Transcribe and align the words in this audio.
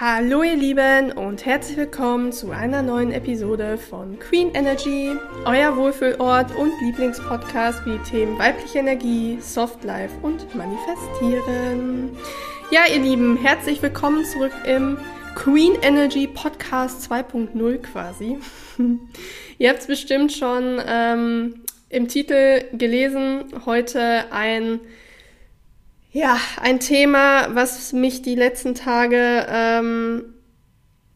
Hallo 0.00 0.42
ihr 0.42 0.56
Lieben 0.56 1.12
und 1.12 1.46
herzlich 1.46 1.76
willkommen 1.76 2.32
zu 2.32 2.50
einer 2.50 2.82
neuen 2.82 3.12
Episode 3.12 3.78
von 3.78 4.18
Queen 4.18 4.52
Energy, 4.52 5.12
euer 5.44 5.76
Wohlfühlort 5.76 6.52
und 6.56 6.72
Lieblingspodcast 6.82 7.86
wie 7.86 7.98
Themen 7.98 8.36
weibliche 8.36 8.80
Energie, 8.80 9.38
Soft 9.40 9.84
Life 9.84 10.12
und 10.22 10.52
Manifestieren. 10.56 12.10
Ja 12.72 12.80
ihr 12.92 13.00
Lieben, 13.00 13.36
herzlich 13.36 13.80
willkommen 13.82 14.24
zurück 14.24 14.50
im 14.66 14.98
Queen 15.36 15.74
Energy 15.80 16.26
Podcast 16.26 17.08
2.0 17.08 17.78
quasi. 17.78 18.38
ihr 19.58 19.68
habt 19.68 19.78
es 19.78 19.86
bestimmt 19.86 20.32
schon 20.32 20.82
ähm, 20.88 21.62
im 21.88 22.08
Titel 22.08 22.64
gelesen, 22.72 23.44
heute 23.64 24.24
ein 24.32 24.80
ja, 26.14 26.38
ein 26.62 26.78
Thema, 26.78 27.56
was 27.56 27.92
mich 27.92 28.22
die 28.22 28.36
letzten 28.36 28.76
Tage 28.76 29.46
ähm, 29.48 30.34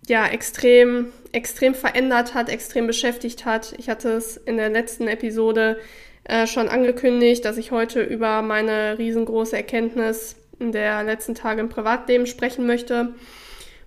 ja 0.08 0.26
extrem, 0.26 1.12
extrem 1.30 1.76
verändert 1.76 2.34
hat, 2.34 2.48
extrem 2.48 2.88
beschäftigt 2.88 3.44
hat. 3.44 3.74
Ich 3.78 3.88
hatte 3.88 4.10
es 4.10 4.36
in 4.36 4.56
der 4.56 4.70
letzten 4.70 5.06
Episode 5.06 5.78
äh, 6.24 6.48
schon 6.48 6.68
angekündigt, 6.68 7.44
dass 7.44 7.58
ich 7.58 7.70
heute 7.70 8.02
über 8.02 8.42
meine 8.42 8.98
riesengroße 8.98 9.56
Erkenntnis 9.56 10.34
der 10.58 11.04
letzten 11.04 11.36
Tage 11.36 11.60
im 11.60 11.68
Privatleben 11.68 12.26
sprechen 12.26 12.66
möchte. 12.66 13.14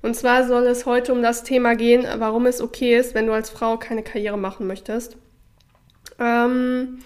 Und 0.02 0.16
zwar 0.16 0.48
soll 0.48 0.66
es 0.66 0.86
heute 0.86 1.12
um 1.12 1.22
das 1.22 1.44
Thema 1.44 1.76
gehen, 1.76 2.08
warum 2.20 2.46
es 2.46 2.62
okay 2.62 2.98
ist, 2.98 3.16
wenn 3.16 3.28
du 3.28 3.34
als 3.34 3.50
Frau 3.50 3.76
keine 3.76 4.02
Karriere 4.02 4.38
machen 4.38 4.66
möchtest. 4.66 5.18
Ähm, 6.20 7.00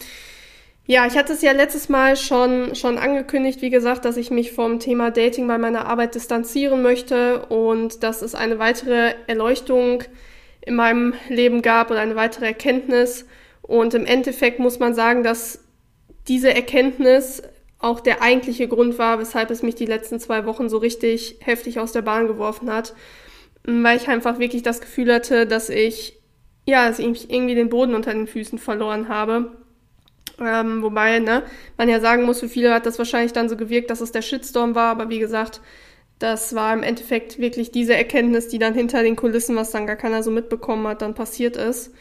ja, 0.88 1.07
ich 1.07 1.17
hatte 1.17 1.34
es 1.34 1.41
ja 1.41 1.52
letztes 1.52 1.89
Mal 1.89 2.16
schon, 2.16 2.75
schon 2.75 2.99
angekündigt, 2.99 3.62
wie 3.63 3.71
gesagt, 3.71 4.05
dass 4.05 4.17
ich 4.17 4.30
mich 4.30 4.52
vom 4.52 4.80
Thema 4.80 5.09
Dating 5.09 5.48
bei 5.48 5.58
meiner 5.58 5.88
Arbeit 5.88 6.13
distanzieren 6.13 6.84
möchte 6.84 7.44
und 7.48 8.03
dass 8.03 8.21
es 8.21 8.35
eine 8.35 8.59
weitere 8.59 9.16
Erleuchtung 9.25 10.03
in 10.61 10.75
meinem 10.75 11.16
Leben 11.27 11.63
gab 11.63 11.89
oder 11.89 12.02
eine 12.02 12.16
weitere 12.16 12.45
Erkenntnis. 12.45 13.25
Und 13.63 13.95
im 13.95 14.06
Endeffekt 14.06 14.59
muss 14.59 14.78
man 14.78 14.94
sagen, 14.94 15.23
dass 15.23 15.63
diese 16.28 16.53
Erkenntnis 16.53 17.41
auch 17.80 18.00
der 18.00 18.22
eigentliche 18.22 18.67
Grund 18.67 19.00
war, 19.00 19.17
weshalb 19.17 19.50
es 19.50 19.63
mich 19.63 19.73
die 19.73 19.86
letzten 19.88 20.19
zwei 20.19 20.45
Wochen 20.45 20.69
so 20.69 20.78
richtig 20.78 21.38
heftig 21.41 21.80
aus 21.80 21.94
der 21.94 22.03
Bahn 22.03 22.28
geworfen 22.28 22.72
hat. 22.72 22.94
Weil 23.63 23.97
ich 23.97 24.08
einfach 24.08 24.38
wirklich 24.38 24.61
das 24.61 24.81
Gefühl 24.81 25.11
hatte, 25.11 25.47
dass 25.47 25.69
ich, 25.69 26.19
ja, 26.67 26.88
dass 26.88 27.00
ich 27.00 27.31
irgendwie 27.31 27.56
den 27.56 27.69
Boden 27.69 27.95
unter 27.95 28.13
den 28.13 28.28
Füßen 28.28 28.59
verloren 28.59 29.09
habe 29.09 29.64
ähm, 30.39 30.81
wobei, 30.81 31.19
ne, 31.19 31.44
man 31.78 31.89
ja 31.89 32.00
sagen 32.00 32.23
muss, 32.23 32.39
für 32.39 32.50
viele 32.50 32.73
hat 32.73 32.86
das 32.86 32.97
wahrscheinlich 32.97 33.33
dann 33.33 33.50
so 33.50 33.55
gewirkt, 33.55 33.89
dass 33.89 34.02
es 34.02 34.11
der 34.11 34.22
Shitstorm 34.22 34.75
war, 34.75 34.91
aber 34.91 35.09
wie 35.09 35.19
gesagt, 35.19 35.61
das 36.19 36.55
war 36.55 36.73
im 36.73 36.83
Endeffekt 36.83 37.39
wirklich 37.39 37.72
diese 37.72 37.95
Erkenntnis, 37.95 38.47
die 38.47 38.59
dann 38.59 38.73
hinter 38.73 39.03
den 39.03 39.16
Kulissen, 39.16 39.56
was 39.56 39.72
dann 39.72 39.86
gar 39.86 39.97
keiner 39.97 40.23
so 40.23 40.31
mitbekommen 40.31 40.88
hat, 40.88 41.02
dann 41.02 41.13
passiert 41.13 41.58
ist. 41.58 41.91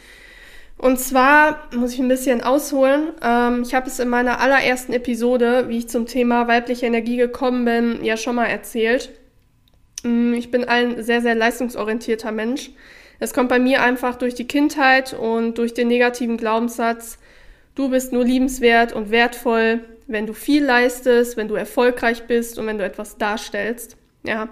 Und 0.76 0.98
zwar 0.98 1.68
muss 1.74 1.94
ich 1.94 2.00
ein 2.00 2.08
bisschen 2.08 2.42
ausholen. 2.42 3.12
Ähm, 3.22 3.62
ich 3.62 3.74
habe 3.74 3.86
es 3.86 3.98
in 3.98 4.08
meiner 4.08 4.40
allerersten 4.40 4.92
Episode, 4.92 5.68
wie 5.68 5.78
ich 5.78 5.88
zum 5.88 6.06
Thema 6.06 6.48
weibliche 6.48 6.86
Energie 6.86 7.16
gekommen 7.16 7.64
bin, 7.64 8.04
ja 8.04 8.16
schon 8.16 8.36
mal 8.36 8.46
erzählt. 8.46 9.10
Mm, 10.02 10.34
ich 10.34 10.50
bin 10.50 10.64
ein 10.64 11.02
sehr, 11.02 11.20
sehr 11.20 11.34
leistungsorientierter 11.34 12.32
Mensch. 12.32 12.70
Es 13.20 13.32
kommt 13.32 13.48
bei 13.48 13.60
mir 13.60 13.82
einfach 13.82 14.16
durch 14.16 14.34
die 14.34 14.48
Kindheit 14.48 15.14
und 15.14 15.58
durch 15.58 15.74
den 15.74 15.88
negativen 15.88 16.36
Glaubenssatz, 16.36 17.18
Du 17.74 17.88
bist 17.88 18.12
nur 18.12 18.24
liebenswert 18.24 18.92
und 18.92 19.10
wertvoll, 19.10 19.80
wenn 20.06 20.26
du 20.26 20.32
viel 20.32 20.64
leistest, 20.64 21.36
wenn 21.36 21.48
du 21.48 21.54
erfolgreich 21.54 22.24
bist 22.24 22.58
und 22.58 22.66
wenn 22.66 22.78
du 22.78 22.84
etwas 22.84 23.18
darstellst. 23.18 23.96
Ja. 24.22 24.48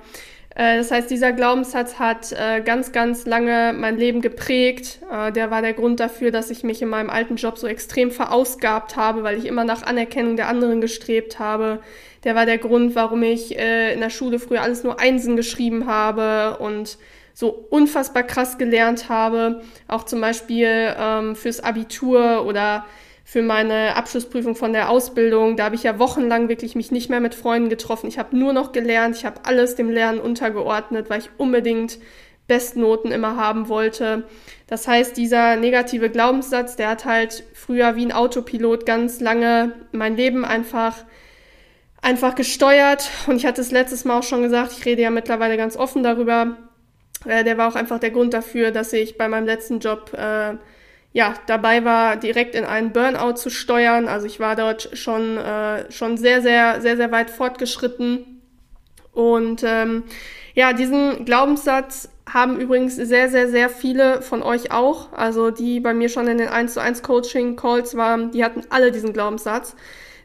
Äh, 0.54 0.76
das 0.76 0.90
heißt, 0.90 1.10
dieser 1.10 1.32
Glaubenssatz 1.32 1.98
hat 1.98 2.32
äh, 2.32 2.60
ganz, 2.62 2.92
ganz 2.92 3.24
lange 3.24 3.74
mein 3.76 3.96
Leben 3.96 4.22
geprägt. 4.22 4.98
Äh, 5.10 5.30
der 5.30 5.50
war 5.50 5.62
der 5.62 5.72
Grund 5.72 6.00
dafür, 6.00 6.30
dass 6.30 6.50
ich 6.50 6.64
mich 6.64 6.82
in 6.82 6.88
meinem 6.88 7.10
alten 7.10 7.36
Job 7.36 7.58
so 7.58 7.66
extrem 7.66 8.10
verausgabt 8.10 8.96
habe, 8.96 9.22
weil 9.22 9.38
ich 9.38 9.46
immer 9.46 9.64
nach 9.64 9.82
Anerkennung 9.82 10.36
der 10.36 10.48
anderen 10.48 10.80
gestrebt 10.80 11.38
habe. 11.38 11.80
Der 12.24 12.34
war 12.34 12.46
der 12.46 12.58
Grund, 12.58 12.94
warum 12.94 13.22
ich 13.24 13.56
in 13.56 14.00
der 14.00 14.10
Schule 14.10 14.38
früher 14.38 14.62
alles 14.62 14.84
nur 14.84 15.00
Einsen 15.00 15.34
geschrieben 15.34 15.86
habe 15.86 16.56
und 16.58 16.96
so 17.34 17.48
unfassbar 17.48 18.22
krass 18.22 18.58
gelernt 18.58 19.08
habe. 19.08 19.62
Auch 19.88 20.04
zum 20.04 20.20
Beispiel 20.20 20.94
ähm, 20.96 21.34
fürs 21.34 21.58
Abitur 21.58 22.46
oder 22.46 22.84
für 23.32 23.40
meine 23.40 23.96
Abschlussprüfung 23.96 24.54
von 24.54 24.74
der 24.74 24.90
Ausbildung. 24.90 25.56
Da 25.56 25.64
habe 25.64 25.74
ich 25.74 25.84
ja 25.84 25.98
wochenlang 25.98 26.50
wirklich 26.50 26.74
mich 26.74 26.90
nicht 26.90 27.08
mehr 27.08 27.20
mit 27.20 27.34
Freunden 27.34 27.70
getroffen. 27.70 28.06
Ich 28.06 28.18
habe 28.18 28.36
nur 28.36 28.52
noch 28.52 28.72
gelernt, 28.72 29.16
ich 29.16 29.24
habe 29.24 29.40
alles 29.44 29.74
dem 29.74 29.88
Lernen 29.88 30.20
untergeordnet, 30.20 31.08
weil 31.08 31.20
ich 31.20 31.30
unbedingt 31.38 31.98
Bestnoten 32.46 33.10
immer 33.10 33.36
haben 33.38 33.70
wollte. 33.70 34.24
Das 34.66 34.86
heißt, 34.86 35.16
dieser 35.16 35.56
negative 35.56 36.10
Glaubenssatz, 36.10 36.76
der 36.76 36.90
hat 36.90 37.06
halt 37.06 37.44
früher 37.54 37.96
wie 37.96 38.04
ein 38.04 38.12
Autopilot 38.12 38.84
ganz 38.84 39.18
lange 39.20 39.76
mein 39.92 40.14
Leben 40.14 40.44
einfach 40.44 40.94
einfach 42.02 42.34
gesteuert 42.34 43.08
und 43.28 43.36
ich 43.36 43.46
hatte 43.46 43.62
es 43.62 43.70
letztes 43.70 44.04
Mal 44.04 44.18
auch 44.18 44.24
schon 44.24 44.42
gesagt, 44.42 44.72
ich 44.72 44.84
rede 44.84 45.00
ja 45.00 45.10
mittlerweile 45.10 45.56
ganz 45.56 45.78
offen 45.78 46.02
darüber. 46.02 46.58
Äh, 47.24 47.44
der 47.44 47.56
war 47.56 47.68
auch 47.68 47.76
einfach 47.76 47.98
der 47.98 48.10
Grund 48.10 48.34
dafür, 48.34 48.72
dass 48.72 48.92
ich 48.92 49.16
bei 49.16 49.26
meinem 49.26 49.46
letzten 49.46 49.78
Job 49.78 50.12
äh, 50.12 50.56
ja, 51.12 51.34
dabei 51.46 51.84
war, 51.84 52.16
direkt 52.16 52.54
in 52.54 52.64
einen 52.64 52.92
Burnout 52.92 53.34
zu 53.34 53.50
steuern. 53.50 54.08
Also 54.08 54.26
ich 54.26 54.40
war 54.40 54.56
dort 54.56 54.90
schon, 54.94 55.36
äh, 55.36 55.90
schon 55.92 56.16
sehr, 56.16 56.40
sehr, 56.40 56.80
sehr, 56.80 56.96
sehr 56.96 57.12
weit 57.12 57.30
fortgeschritten. 57.30 58.40
Und 59.12 59.62
ähm, 59.64 60.04
ja, 60.54 60.72
diesen 60.72 61.24
Glaubenssatz 61.26 62.08
haben 62.32 62.58
übrigens 62.58 62.96
sehr, 62.96 63.28
sehr, 63.28 63.48
sehr 63.48 63.68
viele 63.68 64.22
von 64.22 64.42
euch 64.42 64.72
auch. 64.72 65.12
Also 65.12 65.50
die 65.50 65.80
bei 65.80 65.92
mir 65.92 66.08
schon 66.08 66.26
in 66.28 66.38
den 66.38 66.48
1 66.48 66.74
zu 66.74 66.80
1 66.80 67.02
Coaching 67.02 67.56
Calls 67.56 67.94
waren, 67.94 68.30
die 68.30 68.42
hatten 68.42 68.62
alle 68.70 68.90
diesen 68.90 69.12
Glaubenssatz. 69.12 69.76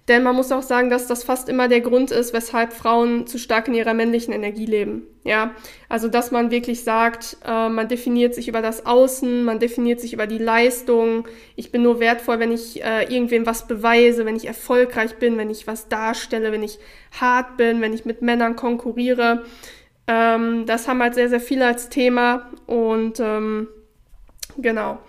Denn 0.07 0.23
man 0.23 0.37
muss 0.37 0.53
auch 0.53 0.63
sagen, 0.63 0.89
dass 0.89 1.07
das 1.07 1.25
fast 1.25 1.49
immer 1.49 1.67
der 1.67 1.81
Grund 1.81 2.11
ist, 2.11 2.31
weshalb 2.33 2.71
Frauen 2.71 3.27
zu 3.27 3.37
stark 3.37 3.67
in 3.67 3.73
ihrer 3.73 3.93
männlichen 3.93 4.33
Energie 4.33 4.65
leben. 4.65 5.03
Ja, 5.25 5.51
also 5.89 6.07
dass 6.07 6.31
man 6.31 6.49
wirklich 6.49 6.85
sagt, 6.85 7.35
äh, 7.45 7.67
man 7.67 7.89
definiert 7.89 8.33
sich 8.33 8.47
über 8.47 8.61
das 8.61 8.85
Außen, 8.85 9.43
man 9.43 9.59
definiert 9.59 9.99
sich 9.99 10.13
über 10.13 10.25
die 10.25 10.37
Leistung. 10.37 11.27
Ich 11.57 11.73
bin 11.73 11.83
nur 11.83 11.99
wertvoll, 11.99 12.39
wenn 12.39 12.53
ich 12.53 12.81
äh, 12.81 13.03
irgendwem 13.13 13.45
was 13.45 13.67
beweise, 13.67 14.25
wenn 14.25 14.37
ich 14.37 14.47
erfolgreich 14.47 15.17
bin, 15.17 15.37
wenn 15.37 15.49
ich 15.49 15.67
was 15.67 15.89
darstelle, 15.89 16.53
wenn 16.53 16.63
ich 16.63 16.79
hart 17.19 17.57
bin, 17.57 17.81
wenn 17.81 17.93
ich 17.93 18.05
mit 18.05 18.21
Männern 18.21 18.55
konkurriere. 18.55 19.43
Ähm, 20.07 20.65
das 20.65 20.87
haben 20.87 21.01
halt 21.01 21.15
sehr, 21.15 21.27
sehr 21.27 21.41
viele 21.41 21.65
als 21.65 21.89
Thema 21.89 22.49
und 22.65 23.19
ähm, 23.19 23.67
genau. 24.57 24.99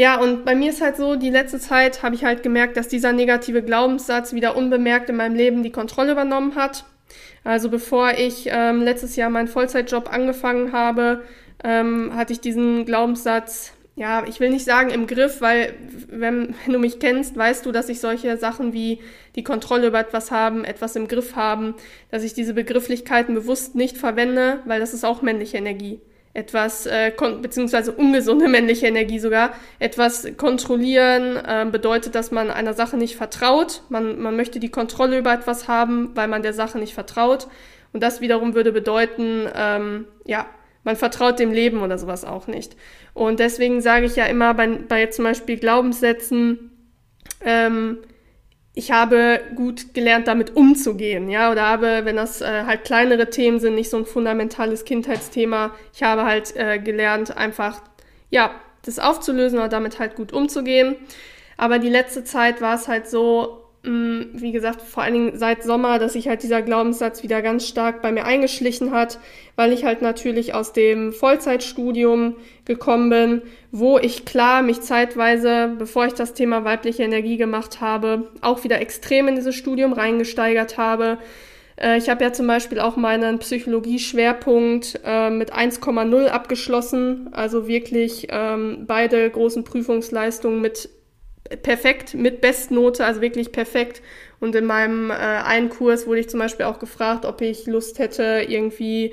Ja, 0.00 0.18
und 0.18 0.46
bei 0.46 0.54
mir 0.54 0.70
ist 0.70 0.80
halt 0.80 0.96
so, 0.96 1.14
die 1.14 1.28
letzte 1.28 1.58
Zeit 1.58 2.02
habe 2.02 2.14
ich 2.14 2.24
halt 2.24 2.42
gemerkt, 2.42 2.78
dass 2.78 2.88
dieser 2.88 3.12
negative 3.12 3.62
Glaubenssatz 3.62 4.32
wieder 4.32 4.56
unbemerkt 4.56 5.10
in 5.10 5.16
meinem 5.16 5.34
Leben 5.34 5.62
die 5.62 5.72
Kontrolle 5.72 6.12
übernommen 6.12 6.54
hat. 6.54 6.86
Also 7.44 7.68
bevor 7.68 8.12
ich 8.12 8.48
ähm, 8.50 8.80
letztes 8.80 9.16
Jahr 9.16 9.28
meinen 9.28 9.46
Vollzeitjob 9.46 10.10
angefangen 10.10 10.72
habe, 10.72 11.22
ähm, 11.62 12.12
hatte 12.16 12.32
ich 12.32 12.40
diesen 12.40 12.86
Glaubenssatz, 12.86 13.74
ja, 13.94 14.24
ich 14.26 14.40
will 14.40 14.48
nicht 14.48 14.64
sagen 14.64 14.88
im 14.88 15.06
Griff, 15.06 15.42
weil 15.42 15.74
wenn, 16.08 16.54
wenn 16.64 16.72
du 16.72 16.78
mich 16.78 16.98
kennst, 16.98 17.36
weißt 17.36 17.66
du, 17.66 17.70
dass 17.70 17.90
ich 17.90 18.00
solche 18.00 18.38
Sachen 18.38 18.72
wie 18.72 19.00
die 19.36 19.44
Kontrolle 19.44 19.88
über 19.88 20.00
etwas 20.00 20.30
haben, 20.30 20.64
etwas 20.64 20.96
im 20.96 21.08
Griff 21.08 21.36
haben, 21.36 21.74
dass 22.10 22.22
ich 22.22 22.32
diese 22.32 22.54
Begrifflichkeiten 22.54 23.34
bewusst 23.34 23.74
nicht 23.74 23.98
verwende, 23.98 24.60
weil 24.64 24.80
das 24.80 24.94
ist 24.94 25.04
auch 25.04 25.20
männliche 25.20 25.58
Energie 25.58 26.00
etwas, 26.32 26.86
äh, 26.86 27.12
beziehungsweise 27.42 27.92
ungesunde 27.92 28.48
männliche 28.48 28.86
Energie 28.86 29.18
sogar, 29.18 29.52
etwas 29.78 30.28
kontrollieren 30.36 31.36
äh, 31.36 31.66
bedeutet, 31.70 32.14
dass 32.14 32.30
man 32.30 32.50
einer 32.50 32.74
Sache 32.74 32.96
nicht 32.96 33.16
vertraut. 33.16 33.82
Man, 33.88 34.20
man 34.20 34.36
möchte 34.36 34.60
die 34.60 34.70
Kontrolle 34.70 35.18
über 35.18 35.32
etwas 35.32 35.66
haben, 35.66 36.10
weil 36.14 36.28
man 36.28 36.42
der 36.42 36.52
Sache 36.52 36.78
nicht 36.78 36.94
vertraut. 36.94 37.48
Und 37.92 38.02
das 38.02 38.20
wiederum 38.20 38.54
würde 38.54 38.70
bedeuten, 38.70 39.48
ähm, 39.54 40.06
ja, 40.24 40.46
man 40.84 40.96
vertraut 40.96 41.38
dem 41.38 41.52
Leben 41.52 41.82
oder 41.82 41.98
sowas 41.98 42.24
auch 42.24 42.46
nicht. 42.46 42.76
Und 43.12 43.40
deswegen 43.40 43.80
sage 43.80 44.06
ich 44.06 44.16
ja 44.16 44.26
immer 44.26 44.54
bei, 44.54 44.68
bei 44.68 45.06
zum 45.06 45.24
Beispiel 45.24 45.58
Glaubenssätzen, 45.58 46.70
ähm, 47.44 47.98
ich 48.74 48.92
habe 48.92 49.40
gut 49.56 49.94
gelernt, 49.94 50.28
damit 50.28 50.56
umzugehen, 50.56 51.28
ja, 51.28 51.50
oder 51.50 51.66
habe, 51.66 52.04
wenn 52.04 52.16
das 52.16 52.40
äh, 52.40 52.64
halt 52.66 52.84
kleinere 52.84 53.28
Themen 53.30 53.58
sind, 53.58 53.74
nicht 53.74 53.90
so 53.90 53.96
ein 53.96 54.06
fundamentales 54.06 54.84
Kindheitsthema, 54.84 55.74
ich 55.92 56.02
habe 56.02 56.24
halt 56.24 56.54
äh, 56.56 56.78
gelernt, 56.78 57.36
einfach, 57.36 57.82
ja, 58.30 58.52
das 58.82 58.98
aufzulösen 58.98 59.58
oder 59.58 59.68
damit 59.68 59.98
halt 59.98 60.14
gut 60.14 60.32
umzugehen. 60.32 60.96
Aber 61.56 61.78
die 61.78 61.90
letzte 61.90 62.24
Zeit 62.24 62.62
war 62.62 62.76
es 62.76 62.88
halt 62.88 63.08
so, 63.08 63.59
wie 63.82 64.52
gesagt, 64.52 64.82
vor 64.82 65.02
allen 65.02 65.14
Dingen 65.14 65.38
seit 65.38 65.62
Sommer, 65.62 65.98
dass 65.98 66.12
sich 66.12 66.28
halt 66.28 66.42
dieser 66.42 66.60
Glaubenssatz 66.60 67.22
wieder 67.22 67.40
ganz 67.40 67.66
stark 67.66 68.02
bei 68.02 68.12
mir 68.12 68.26
eingeschlichen 68.26 68.90
hat, 68.90 69.18
weil 69.56 69.72
ich 69.72 69.84
halt 69.84 70.02
natürlich 70.02 70.52
aus 70.52 70.74
dem 70.74 71.14
Vollzeitstudium 71.14 72.36
gekommen 72.66 73.08
bin, 73.08 73.42
wo 73.72 73.98
ich 73.98 74.26
klar 74.26 74.60
mich 74.60 74.82
zeitweise, 74.82 75.74
bevor 75.78 76.04
ich 76.04 76.12
das 76.12 76.34
Thema 76.34 76.64
weibliche 76.64 77.04
Energie 77.04 77.38
gemacht 77.38 77.80
habe, 77.80 78.28
auch 78.42 78.64
wieder 78.64 78.80
extrem 78.82 79.28
in 79.28 79.36
dieses 79.36 79.54
Studium 79.54 79.94
reingesteigert 79.94 80.76
habe. 80.76 81.16
Äh, 81.76 81.96
ich 81.96 82.10
habe 82.10 82.22
ja 82.22 82.34
zum 82.34 82.46
Beispiel 82.46 82.80
auch 82.80 82.96
meinen 82.96 83.38
Psychologie-Schwerpunkt 83.38 85.00
äh, 85.04 85.30
mit 85.30 85.54
1,0 85.54 86.26
abgeschlossen, 86.26 87.30
also 87.32 87.66
wirklich 87.66 88.28
ähm, 88.30 88.84
beide 88.86 89.30
großen 89.30 89.64
Prüfungsleistungen 89.64 90.60
mit 90.60 90.90
perfekt, 91.62 92.14
mit 92.14 92.40
Bestnote, 92.40 93.04
also 93.04 93.20
wirklich 93.20 93.52
perfekt. 93.52 94.02
Und 94.40 94.54
in 94.54 94.64
meinem 94.64 95.10
äh, 95.10 95.14
einen 95.14 95.68
Kurs 95.68 96.06
wurde 96.06 96.20
ich 96.20 96.28
zum 96.28 96.40
Beispiel 96.40 96.66
auch 96.66 96.78
gefragt, 96.78 97.24
ob 97.24 97.40
ich 97.40 97.66
Lust 97.66 97.98
hätte, 97.98 98.44
irgendwie 98.48 99.12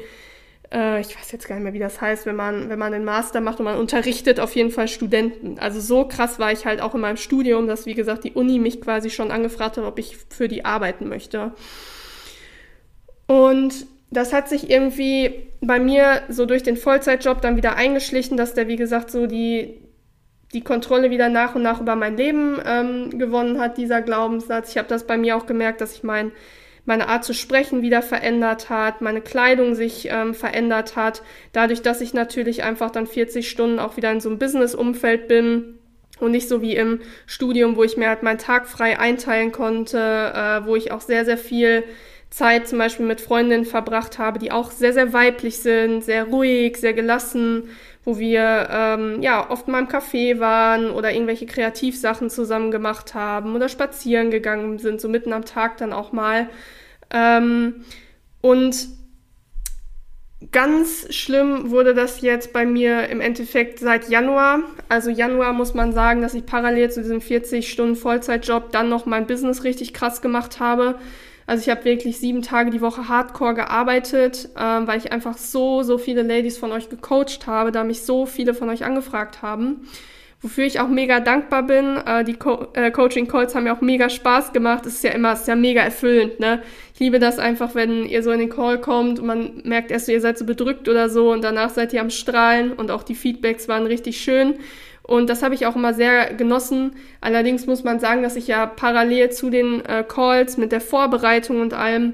äh, 0.73 1.01
ich 1.01 1.17
weiß 1.17 1.31
jetzt 1.31 1.47
gar 1.47 1.55
nicht 1.55 1.63
mehr, 1.63 1.73
wie 1.73 1.79
das 1.79 2.01
heißt, 2.01 2.25
wenn 2.25 2.35
man, 2.35 2.69
wenn 2.69 2.79
man 2.79 2.91
den 2.91 3.05
Master 3.05 3.41
macht 3.41 3.59
und 3.59 3.65
man 3.65 3.77
unterrichtet 3.77 4.39
auf 4.39 4.55
jeden 4.55 4.71
Fall 4.71 4.87
Studenten. 4.87 5.59
Also 5.59 5.79
so 5.79 6.05
krass 6.05 6.39
war 6.39 6.51
ich 6.51 6.65
halt 6.65 6.81
auch 6.81 6.95
in 6.95 7.01
meinem 7.01 7.17
Studium, 7.17 7.67
dass, 7.67 7.85
wie 7.85 7.93
gesagt, 7.93 8.23
die 8.23 8.33
Uni 8.33 8.59
mich 8.59 8.81
quasi 8.81 9.09
schon 9.09 9.31
angefragt 9.31 9.77
hat, 9.77 9.83
ob 9.83 9.99
ich 9.99 10.17
für 10.29 10.47
die 10.47 10.65
arbeiten 10.65 11.07
möchte. 11.07 11.51
Und 13.27 13.85
das 14.09 14.31
hat 14.31 14.47
sich 14.47 14.69
irgendwie 14.69 15.49
bei 15.61 15.79
mir 15.79 16.21
so 16.29 16.45
durch 16.45 16.63
den 16.63 16.77
Vollzeitjob 16.77 17.41
dann 17.41 17.57
wieder 17.57 17.75
eingeschlichen, 17.75 18.37
dass 18.37 18.53
der, 18.53 18.67
wie 18.67 18.77
gesagt, 18.77 19.11
so 19.11 19.27
die, 19.27 19.81
die 20.53 20.63
Kontrolle 20.63 21.09
wieder 21.09 21.29
nach 21.29 21.55
und 21.55 21.63
nach 21.63 21.81
über 21.81 21.95
mein 21.95 22.17
Leben 22.17 22.59
ähm, 22.65 23.17
gewonnen 23.17 23.59
hat, 23.59 23.77
dieser 23.77 24.01
Glaubenssatz. 24.01 24.71
Ich 24.71 24.77
habe 24.77 24.87
das 24.87 25.05
bei 25.05 25.17
mir 25.17 25.35
auch 25.35 25.45
gemerkt, 25.45 25.81
dass 25.81 25.93
ich 25.93 26.03
mein 26.03 26.31
meine 26.87 27.09
Art 27.09 27.25
zu 27.25 27.33
sprechen 27.33 27.81
wieder 27.81 28.01
verändert 28.01 28.69
hat, 28.69 29.01
meine 29.01 29.19
Kleidung 29.19 29.75
sich 29.75 30.07
ähm, 30.09 30.33
verändert 30.33 30.95
hat, 30.95 31.21
dadurch, 31.51 31.81
dass 31.81 31.99
ich 31.99 32.13
natürlich 32.13 32.63
einfach 32.63 32.89
dann 32.91 33.07
40 33.07 33.49
Stunden 33.49 33.77
auch 33.77 33.97
wieder 33.97 34.09
in 34.09 34.21
so 34.21 34.29
einem 34.29 34.39
Business-Umfeld 34.39 35.27
bin 35.27 35.79
und 36.19 36.31
nicht 36.31 36.47
so 36.47 36.61
wie 36.61 36.77
im 36.77 37.01
Studium, 37.25 37.75
wo 37.75 37.83
ich 37.83 37.97
mir 37.97 38.07
halt 38.07 38.23
meinen 38.23 38.37
Tag 38.37 38.67
frei 38.67 38.97
einteilen 38.97 39.51
konnte, 39.51 39.97
äh, 39.97 40.65
wo 40.65 40.77
ich 40.77 40.93
auch 40.93 41.01
sehr, 41.01 41.25
sehr 41.25 41.37
viel 41.37 41.83
Zeit 42.29 42.67
zum 42.67 42.77
Beispiel 42.77 43.05
mit 43.05 43.21
Freundinnen 43.21 43.65
verbracht 43.65 44.19
habe, 44.19 44.39
die 44.39 44.51
auch 44.51 44.71
sehr, 44.71 44.93
sehr 44.93 45.13
weiblich 45.13 45.59
sind, 45.59 46.03
sehr 46.03 46.25
ruhig, 46.25 46.77
sehr 46.77 46.93
gelassen, 46.93 47.69
wo 48.03 48.19
wir 48.19 48.67
ähm, 48.71 49.21
ja 49.21 49.49
oft 49.49 49.67
mal 49.67 49.79
im 49.79 49.87
Café 49.87 50.39
waren 50.39 50.91
oder 50.91 51.13
irgendwelche 51.13 51.45
Kreativsachen 51.45 52.29
zusammen 52.29 52.71
gemacht 52.71 53.13
haben 53.13 53.55
oder 53.55 53.69
spazieren 53.69 54.31
gegangen 54.31 54.77
sind, 54.79 55.01
so 55.01 55.09
mitten 55.09 55.33
am 55.33 55.45
Tag 55.45 55.77
dann 55.77 55.93
auch 55.93 56.11
mal. 56.11 56.49
Ähm, 57.09 57.85
und 58.41 58.87
ganz 60.51 61.13
schlimm 61.13 61.71
wurde 61.71 61.93
das 61.93 62.21
jetzt 62.21 62.53
bei 62.53 62.65
mir 62.65 63.09
im 63.09 63.21
Endeffekt 63.21 63.79
seit 63.79 64.09
Januar. 64.09 64.59
Also 64.89 65.09
Januar 65.09 65.53
muss 65.53 65.73
man 65.73 65.93
sagen, 65.93 66.21
dass 66.21 66.33
ich 66.33 66.45
parallel 66.45 66.91
zu 66.91 67.01
diesem 67.01 67.21
40 67.21 67.69
Stunden 67.69 67.95
Vollzeitjob 67.95 68.71
dann 68.71 68.89
noch 68.89 69.05
mein 69.05 69.27
Business 69.27 69.63
richtig 69.63 69.93
krass 69.93 70.21
gemacht 70.21 70.59
habe. 70.59 70.95
Also 71.47 71.61
ich 71.63 71.69
habe 71.69 71.85
wirklich 71.85 72.19
sieben 72.19 72.41
Tage 72.41 72.71
die 72.71 72.81
Woche 72.81 73.07
hardcore 73.07 73.53
gearbeitet, 73.53 74.49
ähm, 74.59 74.85
weil 74.85 74.97
ich 74.97 75.13
einfach 75.13 75.37
so, 75.37 75.81
so 75.81 75.97
viele 75.97 76.21
Ladies 76.21 76.57
von 76.57 76.73
euch 76.73 76.89
gecoacht 76.89 77.47
habe, 77.47 77.71
da 77.71 77.85
mich 77.85 78.01
so 78.03 78.25
viele 78.25 78.53
von 78.53 78.69
euch 78.69 78.83
angefragt 78.83 79.41
haben. 79.41 79.87
Wofür 80.41 80.65
ich 80.65 80.81
auch 80.81 80.89
mega 80.89 81.21
dankbar 81.21 81.63
bin. 81.63 81.97
Äh, 82.05 82.25
die 82.25 82.33
Co 82.33 82.67
äh, 82.73 82.91
Coaching-Calls 82.91 83.55
haben 83.55 83.63
mir 83.63 83.73
auch 83.73 83.81
mega 83.81 84.09
Spaß 84.09 84.51
gemacht. 84.51 84.85
Es 84.85 84.95
ist 84.95 85.03
ja 85.05 85.11
immer, 85.11 85.31
es 85.31 85.41
ist 85.41 85.47
ja 85.47 85.55
mega 85.55 85.81
erfüllend, 85.81 86.39
ne? 86.41 86.61
Ich 86.93 86.99
liebe 86.99 87.17
das 87.17 87.39
einfach, 87.39 87.75
wenn 87.75 88.05
ihr 88.05 88.21
so 88.23 88.31
in 88.31 88.39
den 88.39 88.49
Call 88.49 88.81
kommt 88.81 89.17
und 89.19 89.25
man 89.25 89.61
merkt 89.63 89.89
erst, 89.89 90.09
ihr 90.09 90.19
seid 90.19 90.37
so 90.37 90.45
bedrückt 90.45 90.89
oder 90.89 91.09
so 91.09 91.31
und 91.31 91.43
danach 91.43 91.69
seid 91.69 91.93
ihr 91.93 92.01
am 92.01 92.09
Strahlen 92.09 92.73
und 92.73 92.91
auch 92.91 93.03
die 93.03 93.15
Feedbacks 93.15 93.67
waren 93.67 93.87
richtig 93.87 94.19
schön. 94.19 94.55
Und 95.07 95.29
das 95.29 95.41
habe 95.41 95.55
ich 95.55 95.65
auch 95.65 95.75
immer 95.75 95.93
sehr 95.93 96.33
genossen. 96.33 96.97
Allerdings 97.21 97.65
muss 97.65 97.83
man 97.83 97.99
sagen, 97.99 98.23
dass 98.23 98.35
ich 98.35 98.47
ja 98.47 98.65
parallel 98.65 99.31
zu 99.31 99.49
den 99.49 99.83
äh, 99.85 100.03
Calls 100.05 100.57
mit 100.57 100.73
der 100.73 100.81
Vorbereitung 100.81 101.61
und 101.61 101.73
allem 101.73 102.13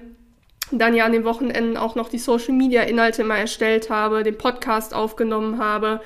dann 0.71 0.95
ja 0.95 1.05
an 1.05 1.11
den 1.11 1.25
Wochenenden 1.25 1.75
auch 1.75 1.95
noch 1.95 2.07
die 2.07 2.19
Social 2.19 2.53
Media 2.53 2.83
Inhalte 2.83 3.23
immer 3.23 3.37
erstellt 3.37 3.89
habe, 3.89 4.23
den 4.23 4.37
Podcast 4.37 4.93
aufgenommen 4.93 5.57
habe 5.57 6.01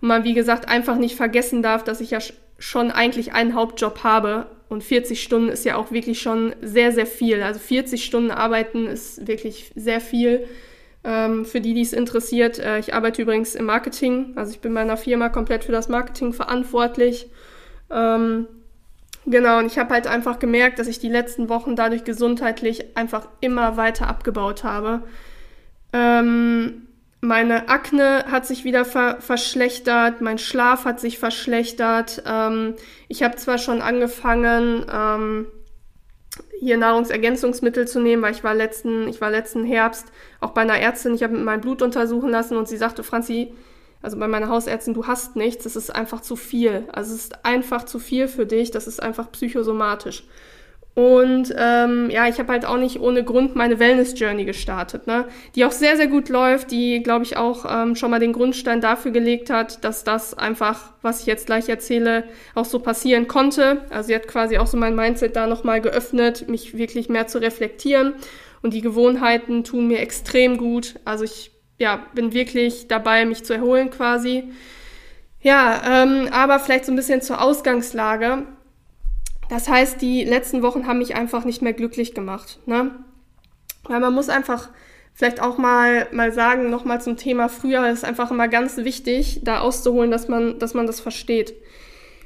und 0.00 0.08
man 0.08 0.24
wie 0.24 0.34
gesagt 0.34 0.68
einfach 0.68 0.96
nicht 0.96 1.16
vergessen 1.16 1.62
darf, 1.62 1.84
dass 1.84 2.00
ich 2.00 2.10
ja 2.10 2.18
schon 2.58 2.90
eigentlich 2.90 3.32
einen 3.32 3.54
Hauptjob 3.54 4.02
habe 4.02 4.46
und 4.68 4.84
40 4.84 5.22
Stunden 5.22 5.48
ist 5.48 5.64
ja 5.64 5.76
auch 5.76 5.90
wirklich 5.90 6.20
schon 6.20 6.54
sehr 6.62 6.92
sehr 6.92 7.06
viel. 7.06 7.42
Also 7.42 7.60
40 7.60 8.04
Stunden 8.04 8.30
arbeiten 8.30 8.86
ist 8.86 9.26
wirklich 9.26 9.72
sehr 9.74 10.00
viel. 10.00 10.46
Ähm, 11.02 11.46
für 11.46 11.60
die, 11.60 11.72
die 11.72 11.80
es 11.80 11.92
interessiert, 11.92 12.58
äh, 12.58 12.78
ich 12.78 12.92
arbeite 12.94 13.22
übrigens 13.22 13.54
im 13.54 13.64
Marketing. 13.64 14.32
Also 14.36 14.52
ich 14.52 14.60
bin 14.60 14.74
bei 14.74 14.80
einer 14.80 14.96
Firma 14.96 15.28
komplett 15.28 15.64
für 15.64 15.72
das 15.72 15.88
Marketing 15.88 16.32
verantwortlich. 16.32 17.30
Ähm, 17.90 18.46
genau, 19.24 19.58
und 19.58 19.66
ich 19.66 19.78
habe 19.78 19.94
halt 19.94 20.06
einfach 20.06 20.38
gemerkt, 20.38 20.78
dass 20.78 20.88
ich 20.88 20.98
die 20.98 21.08
letzten 21.08 21.48
Wochen 21.48 21.74
dadurch 21.74 22.04
gesundheitlich 22.04 22.96
einfach 22.96 23.28
immer 23.40 23.76
weiter 23.78 24.08
abgebaut 24.08 24.62
habe. 24.62 25.02
Ähm, 25.92 26.86
meine 27.22 27.68
Akne 27.68 28.24
hat 28.30 28.46
sich 28.46 28.64
wieder 28.64 28.84
ver 28.84 29.18
verschlechtert, 29.20 30.20
mein 30.20 30.38
Schlaf 30.38 30.84
hat 30.84 31.00
sich 31.00 31.18
verschlechtert. 31.18 32.22
Ähm, 32.26 32.74
ich 33.08 33.22
habe 33.22 33.36
zwar 33.36 33.58
schon 33.58 33.82
angefangen, 33.82 34.86
ähm, 34.92 35.46
hier 36.58 36.76
Nahrungsergänzungsmittel 36.76 37.88
zu 37.88 38.00
nehmen, 38.00 38.22
weil 38.22 38.32
ich 38.32 38.44
war 38.44 38.54
letzten, 38.54 39.08
ich 39.08 39.20
war 39.20 39.30
letzten 39.30 39.64
Herbst 39.64 40.06
auch 40.40 40.50
bei 40.50 40.62
einer 40.62 40.78
Ärztin, 40.78 41.14
ich 41.14 41.22
habe 41.22 41.36
mein 41.36 41.60
Blut 41.60 41.82
untersuchen 41.82 42.30
lassen 42.30 42.56
und 42.56 42.68
sie 42.68 42.76
sagte, 42.76 43.02
Franzi, 43.02 43.52
also 44.02 44.18
bei 44.18 44.28
meiner 44.28 44.48
Hausärztin, 44.48 44.94
du 44.94 45.06
hast 45.06 45.36
nichts, 45.36 45.66
es 45.66 45.76
ist 45.76 45.94
einfach 45.94 46.22
zu 46.22 46.36
viel. 46.36 46.84
Also 46.92 47.14
es 47.14 47.24
ist 47.24 47.44
einfach 47.44 47.84
zu 47.84 47.98
viel 47.98 48.28
für 48.28 48.46
dich, 48.46 48.70
das 48.70 48.86
ist 48.86 49.02
einfach 49.02 49.30
psychosomatisch. 49.32 50.24
Und 50.94 51.54
ähm, 51.56 52.10
ja, 52.10 52.26
ich 52.26 52.38
habe 52.38 52.52
halt 52.52 52.64
auch 52.64 52.76
nicht 52.76 53.00
ohne 53.00 53.22
Grund 53.22 53.54
meine 53.54 53.78
Wellness-Journey 53.78 54.44
gestartet, 54.44 55.06
ne? 55.06 55.26
die 55.54 55.64
auch 55.64 55.72
sehr, 55.72 55.96
sehr 55.96 56.08
gut 56.08 56.28
läuft, 56.28 56.72
die, 56.72 57.02
glaube 57.02 57.24
ich, 57.24 57.36
auch 57.36 57.64
ähm, 57.68 57.94
schon 57.94 58.10
mal 58.10 58.18
den 58.18 58.32
Grundstein 58.32 58.80
dafür 58.80 59.12
gelegt 59.12 59.50
hat, 59.50 59.84
dass 59.84 60.02
das 60.02 60.36
einfach, 60.36 60.92
was 61.00 61.20
ich 61.20 61.26
jetzt 61.26 61.46
gleich 61.46 61.68
erzähle, 61.68 62.24
auch 62.54 62.64
so 62.64 62.80
passieren 62.80 63.28
konnte. 63.28 63.82
Also 63.90 64.08
sie 64.08 64.14
hat 64.16 64.26
quasi 64.26 64.58
auch 64.58 64.66
so 64.66 64.76
mein 64.76 64.96
Mindset 64.96 65.36
da 65.36 65.46
nochmal 65.46 65.80
geöffnet, 65.80 66.48
mich 66.48 66.76
wirklich 66.76 67.08
mehr 67.08 67.28
zu 67.28 67.40
reflektieren. 67.40 68.14
Und 68.60 68.74
die 68.74 68.82
Gewohnheiten 68.82 69.64
tun 69.64 69.86
mir 69.86 70.00
extrem 70.00 70.58
gut. 70.58 70.96
Also 71.04 71.24
ich 71.24 71.52
ja, 71.78 72.04
bin 72.14 72.34
wirklich 72.34 72.88
dabei, 72.88 73.24
mich 73.24 73.44
zu 73.44 73.54
erholen 73.54 73.90
quasi. 73.90 74.44
Ja, 75.40 76.02
ähm, 76.02 76.28
aber 76.30 76.58
vielleicht 76.58 76.84
so 76.84 76.92
ein 76.92 76.96
bisschen 76.96 77.22
zur 77.22 77.40
Ausgangslage. 77.40 78.44
Das 79.50 79.68
heißt, 79.68 80.00
die 80.00 80.24
letzten 80.24 80.62
Wochen 80.62 80.86
haben 80.86 80.98
mich 80.98 81.16
einfach 81.16 81.44
nicht 81.44 81.60
mehr 81.60 81.72
glücklich 81.72 82.14
gemacht. 82.14 82.60
Ne? 82.66 82.92
Weil 83.82 83.98
man 83.98 84.14
muss 84.14 84.28
einfach 84.28 84.70
vielleicht 85.12 85.42
auch 85.42 85.58
mal, 85.58 86.06
mal 86.12 86.32
sagen, 86.32 86.70
nochmal 86.70 87.00
zum 87.00 87.16
Thema 87.16 87.48
früher, 87.48 87.88
ist 87.88 88.04
einfach 88.04 88.30
immer 88.30 88.46
ganz 88.46 88.76
wichtig, 88.76 89.40
da 89.42 89.58
auszuholen, 89.58 90.12
dass 90.12 90.28
man, 90.28 90.60
dass 90.60 90.72
man 90.72 90.86
das 90.86 91.00
versteht. 91.00 91.54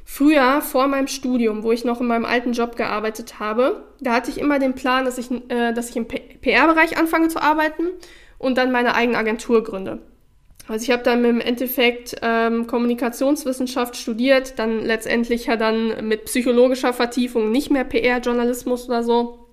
Früher, 0.05 0.61
vor 0.61 0.87
meinem 0.87 1.07
Studium, 1.07 1.63
wo 1.63 1.73
ich 1.73 1.87
noch 1.87 2.03
in 2.03 2.09
meinem 2.09 2.27
alten 2.27 2.53
Job 2.53 2.77
gearbeitet 2.77 3.41
habe, 3.41 3.85
da 4.01 4.13
hatte 4.13 4.31
ich 4.31 4.39
immer 4.39 4.59
den 4.59 4.75
Plan, 4.75 5.07
dass 5.07 5.17
ich, 5.17 5.31
äh, 5.49 5.73
dass 5.73 5.89
ich 5.89 5.97
im 5.97 6.07
PR-Bereich 6.07 6.99
anfange 6.99 7.29
zu 7.29 7.41
arbeiten 7.41 7.85
und 8.37 8.59
dann 8.59 8.71
meine 8.71 8.95
eigene 8.95 9.17
Agentur 9.17 9.65
gründe. 9.65 10.03
Also 10.67 10.85
ich 10.85 10.91
habe 10.91 11.03
dann 11.03 11.25
im 11.25 11.41
Endeffekt 11.41 12.17
ähm, 12.23 12.67
Kommunikationswissenschaft 12.67 13.97
studiert, 13.97 14.59
dann 14.59 14.81
letztendlich 14.81 15.47
ja 15.47 15.57
dann 15.57 16.09
mit 16.09 16.25
psychologischer 16.25 16.95
Vertiefung 16.95 17.51
nicht 17.51 17.71
mehr 17.71 17.85
PR-Journalismus 17.85 18.89
oder 18.89 19.03
so, 19.03 19.47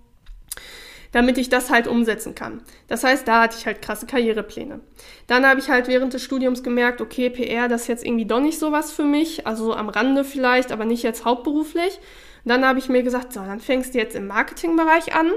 damit 1.12 1.38
ich 1.38 1.50
das 1.50 1.70
halt 1.70 1.88
umsetzen 1.88 2.34
kann. 2.34 2.62
Das 2.88 3.04
heißt, 3.04 3.28
da 3.28 3.42
hatte 3.42 3.58
ich 3.60 3.66
halt 3.66 3.82
krasse 3.82 4.06
Karrierepläne. 4.06 4.80
Dann 5.28 5.46
habe 5.46 5.60
ich 5.60 5.70
halt 5.70 5.90
während 5.90 6.14
des 6.14 6.24
Studiums 6.24 6.64
gemerkt, 6.64 7.02
okay, 7.02 7.30
PR, 7.30 7.68
das 7.68 7.82
ist 7.82 7.88
jetzt 7.88 8.06
irgendwie 8.06 8.26
doch 8.26 8.40
nicht 8.40 8.58
so 8.58 8.72
was 8.72 8.94
für 8.94 9.04
mich, 9.04 9.46
also 9.46 9.66
so 9.66 9.74
am 9.74 9.90
Rande 9.90 10.24
vielleicht, 10.24 10.72
aber 10.72 10.86
nicht 10.86 11.04
jetzt 11.04 11.26
hauptberuflich. 11.26 12.00
Dann 12.46 12.66
habe 12.66 12.80
ich 12.80 12.88
mir 12.88 13.04
gesagt, 13.04 13.34
so, 13.34 13.42
dann 13.42 13.60
fängst 13.60 13.94
du 13.94 14.00
jetzt 14.00 14.16
im 14.16 14.28
Marketingbereich 14.28 15.14
an 15.14 15.30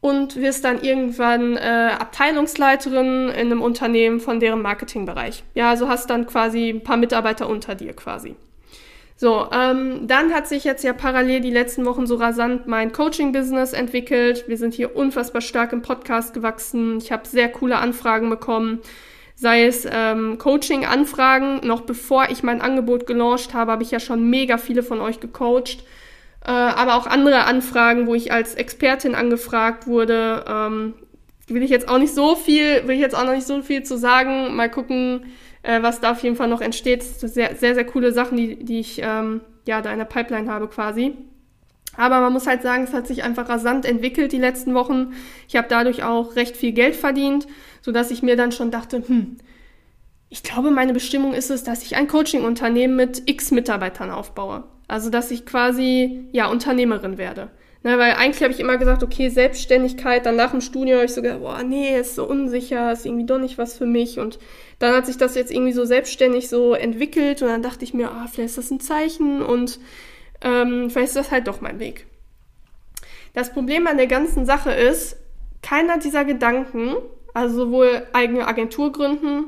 und 0.00 0.36
wirst 0.36 0.64
dann 0.64 0.80
irgendwann 0.82 1.56
äh, 1.56 1.90
Abteilungsleiterin 1.98 3.28
in 3.28 3.34
einem 3.34 3.62
Unternehmen 3.62 4.20
von 4.20 4.38
deren 4.38 4.62
Marketingbereich. 4.62 5.42
Ja, 5.54 5.70
also 5.70 5.88
hast 5.88 6.08
dann 6.10 6.26
quasi 6.26 6.70
ein 6.70 6.82
paar 6.82 6.96
Mitarbeiter 6.96 7.48
unter 7.48 7.74
dir 7.74 7.94
quasi. 7.94 8.36
So, 9.16 9.48
ähm, 9.52 10.06
dann 10.06 10.32
hat 10.32 10.46
sich 10.46 10.62
jetzt 10.62 10.84
ja 10.84 10.92
parallel 10.92 11.40
die 11.40 11.50
letzten 11.50 11.84
Wochen 11.84 12.06
so 12.06 12.14
rasant 12.14 12.68
mein 12.68 12.92
Coaching-Business 12.92 13.72
entwickelt. 13.72 14.44
Wir 14.46 14.56
sind 14.56 14.74
hier 14.74 14.94
unfassbar 14.94 15.42
stark 15.42 15.72
im 15.72 15.82
Podcast 15.82 16.34
gewachsen. 16.34 16.98
Ich 16.98 17.10
habe 17.10 17.26
sehr 17.26 17.48
coole 17.48 17.78
Anfragen 17.78 18.30
bekommen. 18.30 18.78
Sei 19.34 19.64
es 19.64 19.88
ähm, 19.90 20.38
Coaching-Anfragen, 20.38 21.66
noch 21.66 21.80
bevor 21.80 22.28
ich 22.30 22.44
mein 22.44 22.60
Angebot 22.60 23.08
gelauncht 23.08 23.54
habe, 23.54 23.72
habe 23.72 23.82
ich 23.82 23.90
ja 23.90 23.98
schon 23.98 24.30
mega 24.30 24.56
viele 24.56 24.84
von 24.84 25.00
euch 25.00 25.18
gecoacht 25.18 25.82
äh, 26.44 26.50
aber 26.50 26.96
auch 26.96 27.06
andere 27.06 27.44
Anfragen, 27.44 28.06
wo 28.06 28.14
ich 28.14 28.32
als 28.32 28.54
Expertin 28.54 29.14
angefragt 29.14 29.86
wurde. 29.86 30.44
Ähm, 30.48 30.94
will 31.48 31.62
ich 31.62 31.70
jetzt 31.70 31.88
auch 31.88 31.98
nicht 31.98 32.14
so 32.14 32.36
viel, 32.36 32.86
will 32.86 32.94
ich 32.94 33.00
jetzt 33.00 33.16
auch 33.16 33.24
noch 33.24 33.34
nicht 33.34 33.46
so 33.46 33.60
viel 33.62 33.82
zu 33.82 33.96
sagen. 33.96 34.54
Mal 34.54 34.70
gucken, 34.70 35.26
äh, 35.62 35.82
was 35.82 36.00
da 36.00 36.12
auf 36.12 36.22
jeden 36.22 36.36
Fall 36.36 36.48
noch 36.48 36.60
entsteht. 36.60 37.02
Sehr, 37.02 37.56
sehr, 37.56 37.74
sehr 37.74 37.84
coole 37.84 38.12
Sachen, 38.12 38.36
die, 38.36 38.62
die 38.62 38.80
ich 38.80 39.00
ähm, 39.02 39.40
ja 39.66 39.82
da 39.82 39.92
in 39.92 39.98
der 39.98 40.04
Pipeline 40.04 40.50
habe 40.50 40.68
quasi. 40.68 41.14
Aber 41.96 42.20
man 42.20 42.32
muss 42.32 42.46
halt 42.46 42.62
sagen, 42.62 42.84
es 42.84 42.92
hat 42.92 43.08
sich 43.08 43.24
einfach 43.24 43.48
rasant 43.48 43.84
entwickelt 43.84 44.30
die 44.30 44.38
letzten 44.38 44.72
Wochen. 44.74 45.14
Ich 45.48 45.56
habe 45.56 45.66
dadurch 45.68 46.04
auch 46.04 46.36
recht 46.36 46.56
viel 46.56 46.72
Geld 46.72 46.94
verdient, 46.94 47.48
sodass 47.82 48.12
ich 48.12 48.22
mir 48.22 48.36
dann 48.36 48.52
schon 48.52 48.70
dachte, 48.70 49.02
hm, 49.04 49.38
ich 50.28 50.42
glaube, 50.42 50.70
meine 50.70 50.92
Bestimmung 50.92 51.34
ist 51.34 51.50
es, 51.50 51.64
dass 51.64 51.82
ich 51.82 51.96
ein 51.96 52.06
Coaching-Unternehmen 52.06 52.94
mit 52.94 53.28
x 53.28 53.50
Mitarbeitern 53.50 54.10
aufbaue. 54.10 54.64
Also, 54.88 55.10
dass 55.10 55.30
ich 55.30 55.46
quasi, 55.46 56.24
ja, 56.32 56.48
Unternehmerin 56.48 57.18
werde. 57.18 57.50
Ne, 57.84 57.96
weil 57.96 58.14
eigentlich 58.14 58.42
habe 58.42 58.52
ich 58.52 58.58
immer 58.58 58.76
gesagt, 58.76 59.04
okay, 59.04 59.28
Selbstständigkeit, 59.28 60.26
dann 60.26 60.34
nach 60.34 60.50
dem 60.50 60.60
Studium 60.60 60.96
habe 60.96 61.06
ich 61.06 61.14
so 61.14 61.22
gedacht, 61.22 61.40
boah, 61.40 61.62
nee, 61.62 61.96
ist 61.96 62.16
so 62.16 62.28
unsicher, 62.28 62.90
ist 62.90 63.06
irgendwie 63.06 63.26
doch 63.26 63.38
nicht 63.38 63.56
was 63.56 63.78
für 63.78 63.86
mich. 63.86 64.18
Und 64.18 64.40
dann 64.80 64.94
hat 64.94 65.06
sich 65.06 65.16
das 65.16 65.36
jetzt 65.36 65.52
irgendwie 65.52 65.72
so 65.72 65.84
selbstständig 65.84 66.48
so 66.48 66.74
entwickelt 66.74 67.40
und 67.40 67.48
dann 67.48 67.62
dachte 67.62 67.84
ich 67.84 67.94
mir, 67.94 68.10
ah, 68.10 68.26
vielleicht 68.26 68.50
ist 68.50 68.58
das 68.58 68.70
ein 68.72 68.80
Zeichen 68.80 69.42
und 69.42 69.78
ähm, 70.40 70.90
vielleicht 70.90 71.10
ist 71.10 71.16
das 71.16 71.30
halt 71.30 71.46
doch 71.46 71.60
mein 71.60 71.78
Weg. 71.78 72.06
Das 73.32 73.52
Problem 73.52 73.86
an 73.86 73.96
der 73.96 74.08
ganzen 74.08 74.44
Sache 74.44 74.72
ist, 74.72 75.16
keiner 75.62 75.98
dieser 75.98 76.24
Gedanken, 76.24 76.96
also 77.32 77.66
sowohl 77.66 78.02
eigene 78.12 78.46
Agentur 78.46 78.90
gründen, 78.90 79.46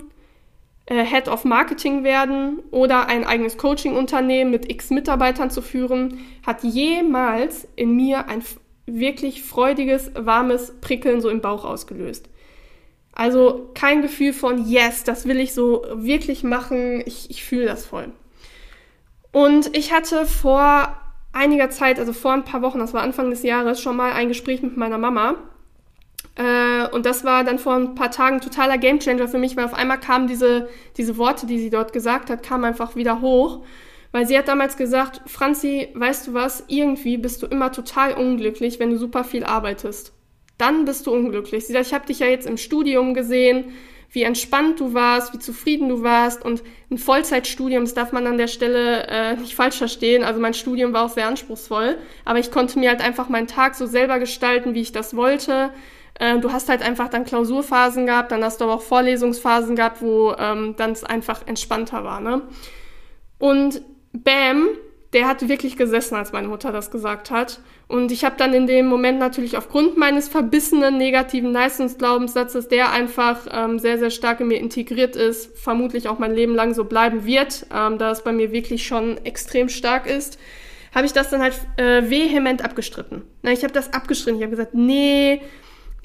äh, 0.91 1.05
Head 1.05 1.29
of 1.29 1.45
Marketing 1.45 2.05
werden 2.05 2.59
oder 2.73 3.07
ein 3.07 3.25
eigenes 3.25 3.57
Coaching-Unternehmen 3.57 4.51
mit 4.51 4.71
x 4.71 4.91
Mitarbeitern 4.91 5.51
zu 5.51 5.63
führen, 5.63 6.19
hat 6.45 6.63
jemals 6.65 7.67
in 7.77 7.95
mir 7.95 8.29
ein 8.29 8.43
wirklich 8.87 9.43
freudiges, 9.43 10.11
warmes 10.17 10.75
Prickeln 10.81 11.21
so 11.21 11.31
im 11.31 11.41
Bauch 11.41 11.65
ausgelöst. 11.65 12.29
Also 13.13 13.71
kein 13.75 14.03
Gefühl 14.03 14.33
von, 14.33 14.69
yes, 14.69 15.05
das 15.05 15.27
will 15.27 15.39
ich 15.39 15.55
so 15.55 15.85
wirklich 15.95 16.43
machen, 16.43 17.03
ich, 17.07 17.31
ich 17.31 17.45
fühle 17.45 17.67
das 17.67 17.87
voll. 17.87 18.11
Und 19.33 19.77
ich 19.77 19.93
hatte 19.93 20.27
vor 20.27 20.97
einiger 21.33 21.71
Zeit, 21.71 22.01
also 22.01 22.13
vor 22.13 22.33
ein 22.33 22.45
paar 22.45 22.63
Wochen, 22.63 22.81
das 22.81 22.95
war 22.95 23.03
Anfang 23.03 23.31
des 23.31 23.45
Jahres, 23.45 23.81
schon 23.81 23.97
mal 23.97 24.13
ein 24.13 24.29
Gespräch 24.29 24.63
mit 24.63 24.77
meiner 24.77 24.99
Mama. 24.99 25.37
Äh, 26.41 26.89
und 26.89 27.05
das 27.05 27.25
war 27.25 27.45
dann 27.45 27.59
vor 27.59 27.75
ein 27.75 27.95
paar 27.95 28.11
Tagen 28.11 28.41
totaler 28.41 28.79
Gamechanger 28.79 29.29
für 29.29 29.39
mich, 29.39 29.57
weil 29.57 29.67
auf 29.67 29.75
einmal 29.75 30.01
kamen 30.01 30.27
diese, 30.27 30.69
diese 30.97 31.19
Worte, 31.19 31.47
die 31.47 31.59
sie 31.59 31.69
dort 31.69 31.93
gesagt 31.93 32.31
hat, 32.31 32.43
kamen 32.43 32.65
einfach 32.65 32.97
wieder 32.97 33.21
hoch. 33.21 33.63
Weil 34.13 34.27
sie 34.27 34.37
hat 34.37 34.49
damals 34.49 34.77
gesagt, 34.77 35.21
Franzi, 35.27 35.89
weißt 35.95 36.29
du 36.29 36.35
was, 36.35 36.65
irgendwie 36.67 37.19
bist 37.19 37.43
du 37.43 37.47
immer 37.47 37.71
total 37.71 38.15
unglücklich, 38.15 38.81
wenn 38.81 38.91
du 38.91 38.97
super 38.97 39.23
viel 39.23 39.45
arbeitest. 39.45 40.13
Dann 40.57 40.85
bist 40.85 41.07
du 41.07 41.13
unglücklich. 41.13 41.67
Sie 41.67 41.73
sagt, 41.73 41.87
ich 41.87 41.95
habe 41.95 42.07
dich 42.07 42.19
ja 42.21 42.27
jetzt 42.27 42.47
im 42.47 42.57
Studium 42.57 43.15
gesehen, 43.15 43.73
wie 44.11 44.23
entspannt 44.23 44.81
du 44.81 44.95
warst, 44.95 45.33
wie 45.33 45.39
zufrieden 45.39 45.89
du 45.89 46.03
warst. 46.03 46.45
Und 46.45 46.63
ein 46.91 46.99
Vollzeitstudium, 46.99 47.85
das 47.85 47.95
darf 47.95 48.13
man 48.13 48.27
an 48.27 48.39
der 48.39 48.49
Stelle 48.49 49.07
äh, 49.07 49.37
nicht 49.37 49.55
falsch 49.55 49.77
verstehen. 49.77 50.25
Also 50.25 50.41
mein 50.41 50.55
Studium 50.55 50.93
war 50.93 51.05
auch 51.05 51.11
sehr 51.11 51.29
anspruchsvoll, 51.29 51.99
aber 52.25 52.39
ich 52.39 52.51
konnte 52.51 52.79
mir 52.79 52.89
halt 52.89 53.03
einfach 53.03 53.29
meinen 53.29 53.47
Tag 53.47 53.75
so 53.75 53.87
selber 53.87 54.19
gestalten, 54.19 54.75
wie 54.75 54.81
ich 54.81 54.91
das 54.91 55.15
wollte. 55.15 55.71
Äh, 56.19 56.39
du 56.39 56.53
hast 56.53 56.69
halt 56.69 56.83
einfach 56.83 57.09
dann 57.09 57.25
Klausurphasen 57.25 58.07
gehabt, 58.07 58.33
dann 58.33 58.45
hast 58.45 58.61
du 58.61 58.65
aber 58.65 58.75
auch 58.75 58.83
Vorlesungsphasen 58.83 59.77
gehabt, 59.77 60.03
wo 60.03 60.35
ähm, 60.39 60.75
dann 60.77 60.93
es 60.93 61.05
einfach 61.05 61.47
entspannter 61.47 62.05
war. 62.05 62.21
Ne? 62.21 62.43
Und 63.39 63.83
Bam, 64.13 64.69
der 65.13 65.27
hat 65.27 65.49
wirklich 65.49 65.77
gesessen, 65.77 66.15
als 66.15 66.33
meine 66.33 66.49
Mutter 66.49 66.71
das 66.73 66.91
gesagt 66.91 67.31
hat. 67.31 67.61
Und 67.89 68.13
ich 68.13 68.25
habe 68.25 68.37
dann 68.39 68.55
in 68.55 68.69
dem 68.69 68.87
Moment 68.87 69.19
natürlich 69.19 69.57
aufgrund 69.57 69.97
meines 69.97 70.29
verbissenen 70.29 70.97
negativen 70.99 71.53
Leistungsglaubenssatzes, 71.53 72.69
der 72.69 72.93
einfach 72.93 73.47
ähm, 73.51 73.81
sehr, 73.81 73.99
sehr 73.99 74.11
stark 74.11 74.41
in 74.41 74.49
mir 74.49 74.61
integriert 74.61 75.17
ist, 75.17 75.59
vermutlich 75.59 76.09
auch 76.09 76.21
mein 76.21 76.35
Leben 76.35 76.55
lang 76.55 76.75
so 76.75 76.85
bleiben 76.85 77.27
wird, 77.27 77.67
ähm, 77.75 77.99
da 77.99 78.13
es 78.13 78.23
bei 78.23 78.31
mir 78.31 78.53
wirklich 78.53 78.87
schon 78.87 79.19
extrem 79.25 79.69
stark 79.69 80.07
ist, 80.07 80.39
habe 80.95 81.07
ich 81.07 81.13
das 81.13 81.31
dann 81.31 81.43
halt 81.43 81.55
äh, 81.77 82.09
vehement 82.09 82.65
abgestritten. 82.65 83.23
Na, 83.43 83.51
ich 83.51 83.65
habe 83.65 83.73
das 83.73 83.93
abgestritten. 83.93 84.39
Ich 84.39 84.45
habe 84.45 84.57
gesagt, 84.57 84.75
nee, 84.75 85.41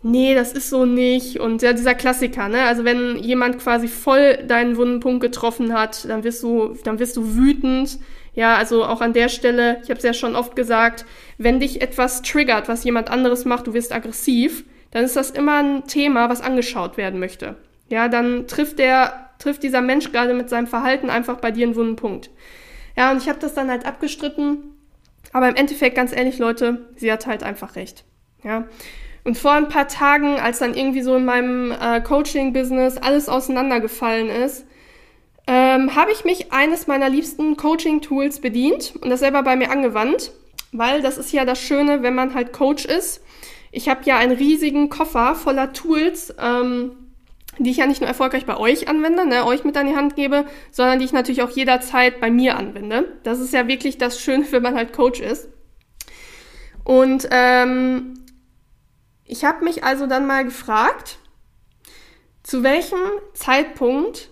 nee, 0.05 0.35
das 0.35 0.53
ist 0.53 0.69
so 0.69 0.85
nicht. 0.85 1.39
Und 1.39 1.61
ja, 1.61 1.73
dieser 1.73 1.95
Klassiker, 1.95 2.47
ne? 2.47 2.63
Also 2.63 2.85
wenn 2.85 3.17
jemand 3.17 3.59
quasi 3.59 3.87
voll 3.87 4.37
deinen 4.47 4.77
wunden 4.77 4.99
Punkt 4.99 5.21
getroffen 5.21 5.73
hat, 5.73 6.07
dann 6.07 6.23
wirst 6.23 6.43
du, 6.43 6.77
dann 6.83 6.99
wirst 6.99 7.17
du 7.17 7.35
wütend 7.35 7.99
ja, 8.35 8.57
also 8.57 8.83
auch 8.83 9.01
an 9.01 9.13
der 9.13 9.29
Stelle, 9.29 9.79
ich 9.81 9.89
habe 9.89 9.97
es 9.97 10.03
ja 10.03 10.13
schon 10.13 10.35
oft 10.35 10.55
gesagt, 10.55 11.05
wenn 11.37 11.61
dich 11.61 11.81
etwas 11.81 12.21
triggert, 12.21 12.67
was 12.67 12.83
jemand 12.83 13.09
anderes 13.09 13.45
macht, 13.45 13.67
du 13.67 13.73
wirst 13.73 13.93
aggressiv, 13.93 14.65
dann 14.91 15.05
ist 15.05 15.15
das 15.15 15.31
immer 15.31 15.63
ein 15.63 15.87
Thema, 15.87 16.29
was 16.29 16.41
angeschaut 16.41 16.97
werden 16.97 17.19
möchte. 17.19 17.55
Ja, 17.87 18.09
dann 18.09 18.47
trifft 18.47 18.77
der, 18.77 19.29
trifft 19.39 19.63
dieser 19.63 19.81
Mensch 19.81 20.11
gerade 20.11 20.33
mit 20.33 20.49
seinem 20.49 20.67
Verhalten 20.67 21.09
einfach 21.09 21.37
bei 21.37 21.51
dir 21.51 21.65
einen 21.65 21.75
wunden 21.75 21.95
Punkt. 21.95 22.29
Ja, 22.97 23.11
und 23.11 23.21
ich 23.21 23.29
habe 23.29 23.39
das 23.39 23.53
dann 23.53 23.69
halt 23.69 23.85
abgestritten, 23.85 24.75
aber 25.31 25.47
im 25.47 25.55
Endeffekt, 25.55 25.95
ganz 25.95 26.15
ehrlich, 26.15 26.37
Leute, 26.37 26.89
sie 26.97 27.11
hat 27.11 27.27
halt 27.27 27.41
einfach 27.41 27.75
recht. 27.75 28.03
Ja. 28.43 28.67
Und 29.25 29.37
vor 29.37 29.53
ein 29.53 29.69
paar 29.69 29.87
Tagen, 29.87 30.39
als 30.39 30.59
dann 30.59 30.75
irgendwie 30.75 31.01
so 31.01 31.15
in 31.15 31.25
meinem 31.25 31.71
äh, 31.71 31.99
Coaching-Business 31.99 32.97
alles 32.97 33.27
auseinandergefallen 33.27 34.29
ist, 34.29 34.67
ähm, 35.47 35.95
habe 35.95 36.11
ich 36.11 36.25
mich 36.25 36.53
eines 36.53 36.85
meiner 36.85 37.09
liebsten 37.09 37.57
Coaching-Tools 37.57 38.39
bedient 38.39 38.93
und 39.01 39.09
das 39.09 39.21
selber 39.21 39.41
bei 39.41 39.55
mir 39.55 39.71
angewandt, 39.71 40.31
weil 40.71 41.01
das 41.01 41.17
ist 41.17 41.31
ja 41.33 41.43
das 41.43 41.59
Schöne, 41.59 42.03
wenn 42.03 42.13
man 42.13 42.35
halt 42.35 42.53
Coach 42.53 42.85
ist. 42.85 43.23
Ich 43.71 43.89
habe 43.89 44.01
ja 44.05 44.17
einen 44.17 44.37
riesigen 44.37 44.89
Koffer 44.89 45.33
voller 45.33 45.73
Tools, 45.73 46.33
ähm, 46.39 46.91
die 47.57 47.71
ich 47.71 47.77
ja 47.77 47.87
nicht 47.87 48.01
nur 48.01 48.07
erfolgreich 48.07 48.45
bei 48.45 48.57
euch 48.57 48.87
anwende, 48.87 49.25
ne, 49.25 49.45
euch 49.45 49.63
mit 49.63 49.75
an 49.75 49.87
die 49.87 49.95
Hand 49.95 50.15
gebe, 50.15 50.45
sondern 50.69 50.99
die 50.99 51.05
ich 51.05 51.13
natürlich 51.13 51.41
auch 51.41 51.49
jederzeit 51.49 52.21
bei 52.21 52.29
mir 52.29 52.57
anwende. 52.57 53.11
Das 53.23 53.39
ist 53.39 53.53
ja 53.53 53.67
wirklich 53.67 53.97
das 53.97 54.19
Schöne, 54.19 54.45
wenn 54.51 54.61
man 54.61 54.75
halt 54.75 54.93
Coach 54.93 55.19
ist. 55.19 55.49
Und 56.83 57.27
ähm, 57.31 58.24
ich 59.25 59.43
habe 59.43 59.63
mich 59.63 59.83
also 59.83 60.07
dann 60.07 60.27
mal 60.27 60.45
gefragt, 60.45 61.17
zu 62.43 62.63
welchem 62.63 62.99
Zeitpunkt 63.33 64.29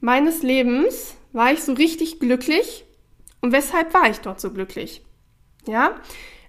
meines 0.00 0.42
Lebens 0.42 1.16
war 1.32 1.52
ich 1.52 1.62
so 1.62 1.72
richtig 1.72 2.20
glücklich 2.20 2.84
und 3.40 3.52
weshalb 3.52 3.92
war 3.94 4.08
ich 4.08 4.20
dort 4.20 4.40
so 4.40 4.50
glücklich? 4.50 5.02
Ja? 5.66 6.00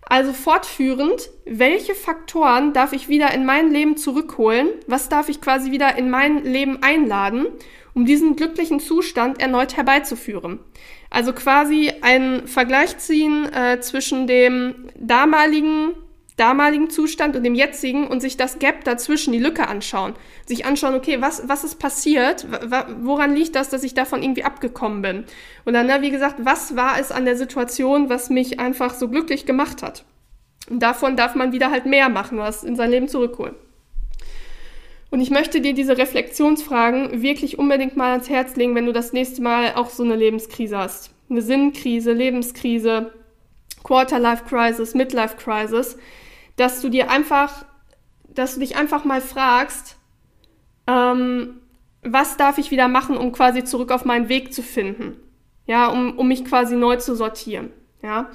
Also 0.02 0.34
fortführend, 0.34 1.30
welche 1.46 1.96
Faktoren 1.96 2.74
darf 2.74 2.94
ich 2.94 3.10
wieder 3.10 3.34
in 3.34 3.46
mein 3.46 3.72
Leben 3.72 3.98
zurückholen? 3.98 4.70
Was 4.88 5.10
darf 5.10 5.30
ich 5.30 5.42
quasi 5.42 5.72
wieder 5.72 5.98
in 5.98 6.10
mein 6.10 6.44
Leben 6.44 6.84
einladen, 6.84 7.48
um 7.96 8.06
diesen 8.06 8.36
glücklichen 8.36 8.80
Zustand 8.80 9.42
erneut 9.42 9.78
herbeizuführen? 9.78 10.60
Also 11.10 11.34
quasi 11.34 11.92
einen 12.02 12.48
Vergleich 12.48 12.98
ziehen 12.98 13.52
äh, 13.52 13.80
zwischen 13.80 14.28
dem 14.28 14.90
damaligen 14.96 15.96
damaligen 16.38 16.90
Zustand 16.90 17.36
und 17.36 17.44
dem 17.44 17.56
jetzigen 17.56 18.08
und 18.08 18.20
sich 18.20 18.36
das 18.36 18.60
Gap 18.60 18.84
dazwischen, 18.84 19.32
die 19.32 19.40
Lücke 19.40 19.68
anschauen. 19.68 20.14
Sich 20.46 20.66
anschauen, 20.66 20.96
okay, 20.96 21.22
was, 21.22 21.48
was 21.48 21.64
ist 21.64 21.80
passiert? 21.80 22.46
Woran 23.02 23.36
liegt 23.36 23.56
das, 23.56 23.70
dass 23.70 23.84
ich 23.84 23.94
davon 23.94 24.22
irgendwie 24.22 24.44
abgekommen 24.44 25.02
bin? 25.02 25.24
Und 25.64 25.74
dann, 25.74 26.02
wie 26.02 26.12
gesagt, 26.12 26.36
was 26.40 26.76
war 26.76 27.00
es 27.00 27.12
an 27.12 27.26
der 27.26 27.38
Situation, 27.38 28.10
was 28.10 28.30
mich 28.30 28.60
einfach 28.60 28.94
so 28.94 29.08
glücklich 29.08 29.46
gemacht 29.46 29.82
hat? 29.82 30.04
Und 30.70 30.80
davon 30.80 31.16
darf 31.16 31.36
man 31.36 31.54
wieder 31.54 31.72
halt 31.72 31.86
mehr 31.86 32.10
machen, 32.10 32.38
was 32.38 32.64
in 32.64 32.76
sein 32.76 32.92
Leben 32.92 33.08
zurückholen. 33.08 33.56
Und 35.10 35.22
ich 35.22 35.30
möchte 35.30 35.62
dir 35.62 35.74
diese 35.74 35.98
Reflexionsfragen 35.98 37.22
wirklich 37.22 37.58
unbedingt 37.58 37.96
mal 37.96 38.12
ans 38.12 38.30
Herz 38.30 38.58
legen, 38.58 38.76
wenn 38.76 38.88
du 38.88 38.92
das 38.92 39.14
nächste 39.14 39.42
Mal 39.42 39.76
auch 39.76 39.90
so 39.90 40.04
eine 40.04 40.16
Lebenskrise 40.16 40.78
hast. 40.78 41.12
Eine 41.30 41.42
Sinnkrise, 41.42 42.12
Lebenskrise, 42.12 43.14
Quarter-Life-Crisis, 43.84 44.96
Midlife-Crisis 44.96 45.98
dass 46.56 46.82
du 46.82 46.90
dir 46.90 47.10
einfach, 47.10 47.66
dass 48.28 48.56
du 48.56 48.60
dich 48.60 48.78
einfach 48.78 49.06
mal 49.06 49.22
fragst, 49.22 49.98
ähm, 50.88 51.62
was 52.04 52.38
darf 52.38 52.58
ich 52.58 52.72
wieder 52.72 52.88
machen, 52.88 53.18
um 53.18 53.32
quasi 53.32 53.64
zurück 53.64 53.92
auf 53.92 54.06
meinen 54.06 54.30
Weg 54.30 54.54
zu 54.54 54.62
finden? 54.62 55.18
Ja, 55.66 55.88
um, 55.88 56.18
um 56.18 56.28
mich 56.28 56.46
quasi 56.46 56.76
neu 56.76 56.98
zu 56.98 57.16
sortieren. 57.16 57.72
Ja. 58.04 58.30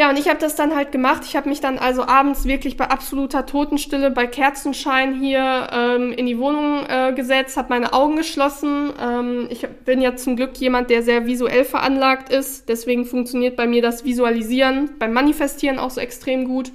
Ja, 0.00 0.08
und 0.08 0.18
ich 0.18 0.30
habe 0.30 0.38
das 0.38 0.56
dann 0.56 0.74
halt 0.74 0.92
gemacht. 0.92 1.24
Ich 1.26 1.36
habe 1.36 1.46
mich 1.50 1.60
dann 1.60 1.78
also 1.78 2.04
abends 2.04 2.46
wirklich 2.46 2.78
bei 2.78 2.86
absoluter 2.86 3.44
Totenstille, 3.44 4.10
bei 4.10 4.26
Kerzenschein 4.26 5.20
hier 5.20 5.68
ähm, 5.70 6.12
in 6.12 6.24
die 6.24 6.38
Wohnung 6.38 6.86
äh, 6.88 7.12
gesetzt, 7.14 7.58
habe 7.58 7.68
meine 7.68 7.92
Augen 7.92 8.16
geschlossen. 8.16 8.94
Ähm, 8.98 9.48
ich 9.50 9.68
bin 9.84 10.00
ja 10.00 10.16
zum 10.16 10.36
Glück 10.36 10.56
jemand, 10.56 10.88
der 10.88 11.02
sehr 11.02 11.26
visuell 11.26 11.66
veranlagt 11.66 12.32
ist. 12.32 12.70
Deswegen 12.70 13.04
funktioniert 13.04 13.56
bei 13.56 13.66
mir 13.66 13.82
das 13.82 14.06
Visualisieren 14.06 14.92
beim 14.98 15.12
Manifestieren 15.12 15.78
auch 15.78 15.90
so 15.90 16.00
extrem 16.00 16.46
gut. 16.46 16.72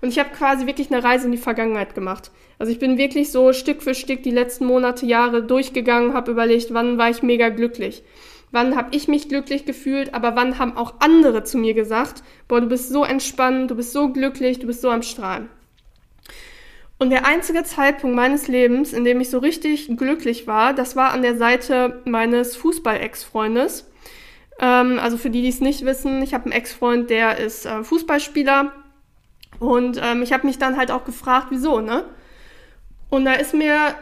Und 0.00 0.08
ich 0.08 0.18
habe 0.18 0.30
quasi 0.30 0.66
wirklich 0.66 0.92
eine 0.92 1.02
Reise 1.02 1.26
in 1.26 1.32
die 1.32 1.38
Vergangenheit 1.38 1.94
gemacht. 1.94 2.30
Also 2.58 2.72
ich 2.72 2.78
bin 2.78 2.98
wirklich 2.98 3.30
so 3.30 3.52
Stück 3.52 3.82
für 3.82 3.94
Stück 3.94 4.22
die 4.22 4.30
letzten 4.30 4.66
Monate, 4.66 5.06
Jahre 5.06 5.42
durchgegangen, 5.42 6.14
habe 6.14 6.30
überlegt, 6.30 6.72
wann 6.72 6.98
war 6.98 7.10
ich 7.10 7.22
mega 7.22 7.48
glücklich. 7.48 8.02
Wann 8.50 8.76
habe 8.76 8.96
ich 8.96 9.08
mich 9.08 9.28
glücklich 9.28 9.66
gefühlt, 9.66 10.14
aber 10.14 10.34
wann 10.34 10.58
haben 10.58 10.76
auch 10.76 10.94
andere 11.00 11.44
zu 11.44 11.58
mir 11.58 11.74
gesagt, 11.74 12.22
boah, 12.46 12.60
du 12.60 12.66
bist 12.66 12.88
so 12.90 13.04
entspannt, 13.04 13.70
du 13.70 13.74
bist 13.74 13.92
so 13.92 14.08
glücklich, 14.08 14.58
du 14.58 14.66
bist 14.66 14.80
so 14.80 14.90
am 14.90 15.02
Strahlen. 15.02 15.48
Und 16.98 17.10
der 17.10 17.26
einzige 17.26 17.62
Zeitpunkt 17.62 18.16
meines 18.16 18.48
Lebens, 18.48 18.92
in 18.92 19.04
dem 19.04 19.20
ich 19.20 19.30
so 19.30 19.38
richtig 19.38 19.96
glücklich 19.96 20.46
war, 20.46 20.74
das 20.74 20.96
war 20.96 21.12
an 21.12 21.22
der 21.22 21.36
Seite 21.36 22.02
meines 22.04 22.56
Fußball-Ex-Freundes. 22.56 23.88
Ähm, 24.58 24.98
also 24.98 25.16
für 25.16 25.30
die, 25.30 25.42
die 25.42 25.48
es 25.48 25.60
nicht 25.60 25.84
wissen, 25.84 26.22
ich 26.22 26.34
habe 26.34 26.44
einen 26.44 26.52
Ex-Freund, 26.52 27.10
der 27.10 27.38
ist 27.38 27.66
äh, 27.66 27.84
Fußballspieler 27.84 28.72
und 29.58 30.00
ähm, 30.02 30.22
ich 30.22 30.32
habe 30.32 30.46
mich 30.46 30.58
dann 30.58 30.76
halt 30.76 30.90
auch 30.90 31.04
gefragt, 31.04 31.48
wieso, 31.50 31.80
ne? 31.80 32.04
Und 33.10 33.24
da 33.24 33.32
ist 33.34 33.54
mir 33.54 33.94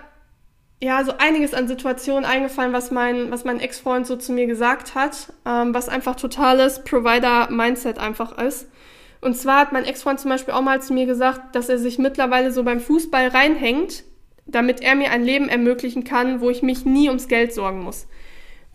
ja 0.82 1.04
so 1.04 1.12
einiges 1.18 1.54
an 1.54 1.68
Situationen 1.68 2.24
eingefallen, 2.24 2.72
was 2.72 2.90
mein, 2.90 3.30
was 3.30 3.44
mein 3.44 3.60
Ex-Freund 3.60 4.06
so 4.06 4.16
zu 4.16 4.32
mir 4.32 4.46
gesagt 4.46 4.94
hat, 4.94 5.32
ähm, 5.46 5.72
was 5.72 5.88
einfach 5.88 6.16
totales 6.16 6.84
Provider-Mindset 6.84 7.98
einfach 7.98 8.36
ist. 8.38 8.68
Und 9.20 9.36
zwar 9.36 9.60
hat 9.60 9.72
mein 9.72 9.84
Ex-Freund 9.84 10.20
zum 10.20 10.30
Beispiel 10.30 10.54
auch 10.54 10.62
mal 10.62 10.82
zu 10.82 10.92
mir 10.92 11.06
gesagt, 11.06 11.54
dass 11.54 11.68
er 11.68 11.78
sich 11.78 11.98
mittlerweile 11.98 12.52
so 12.52 12.62
beim 12.62 12.80
Fußball 12.80 13.28
reinhängt, 13.28 14.04
damit 14.44 14.82
er 14.82 14.94
mir 14.94 15.10
ein 15.10 15.24
Leben 15.24 15.48
ermöglichen 15.48 16.04
kann, 16.04 16.40
wo 16.40 16.50
ich 16.50 16.62
mich 16.62 16.84
nie 16.84 17.08
ums 17.08 17.28
Geld 17.28 17.54
sorgen 17.54 17.82
muss. 17.82 18.06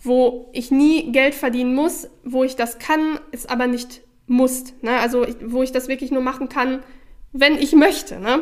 Wo 0.01 0.49
ich 0.51 0.71
nie 0.71 1.11
Geld 1.11 1.35
verdienen 1.35 1.75
muss, 1.75 2.09
wo 2.23 2.43
ich 2.43 2.55
das 2.55 2.79
kann, 2.79 3.19
es 3.31 3.45
aber 3.45 3.67
nicht 3.67 4.01
muss. 4.31 4.73
Ne? 4.81 4.97
Also 4.99 5.25
wo 5.41 5.61
ich 5.61 5.71
das 5.71 5.87
wirklich 5.87 6.11
nur 6.11 6.21
machen 6.21 6.49
kann, 6.49 6.79
wenn 7.33 7.57
ich 7.57 7.73
möchte. 7.73 8.19
Ne? 8.19 8.41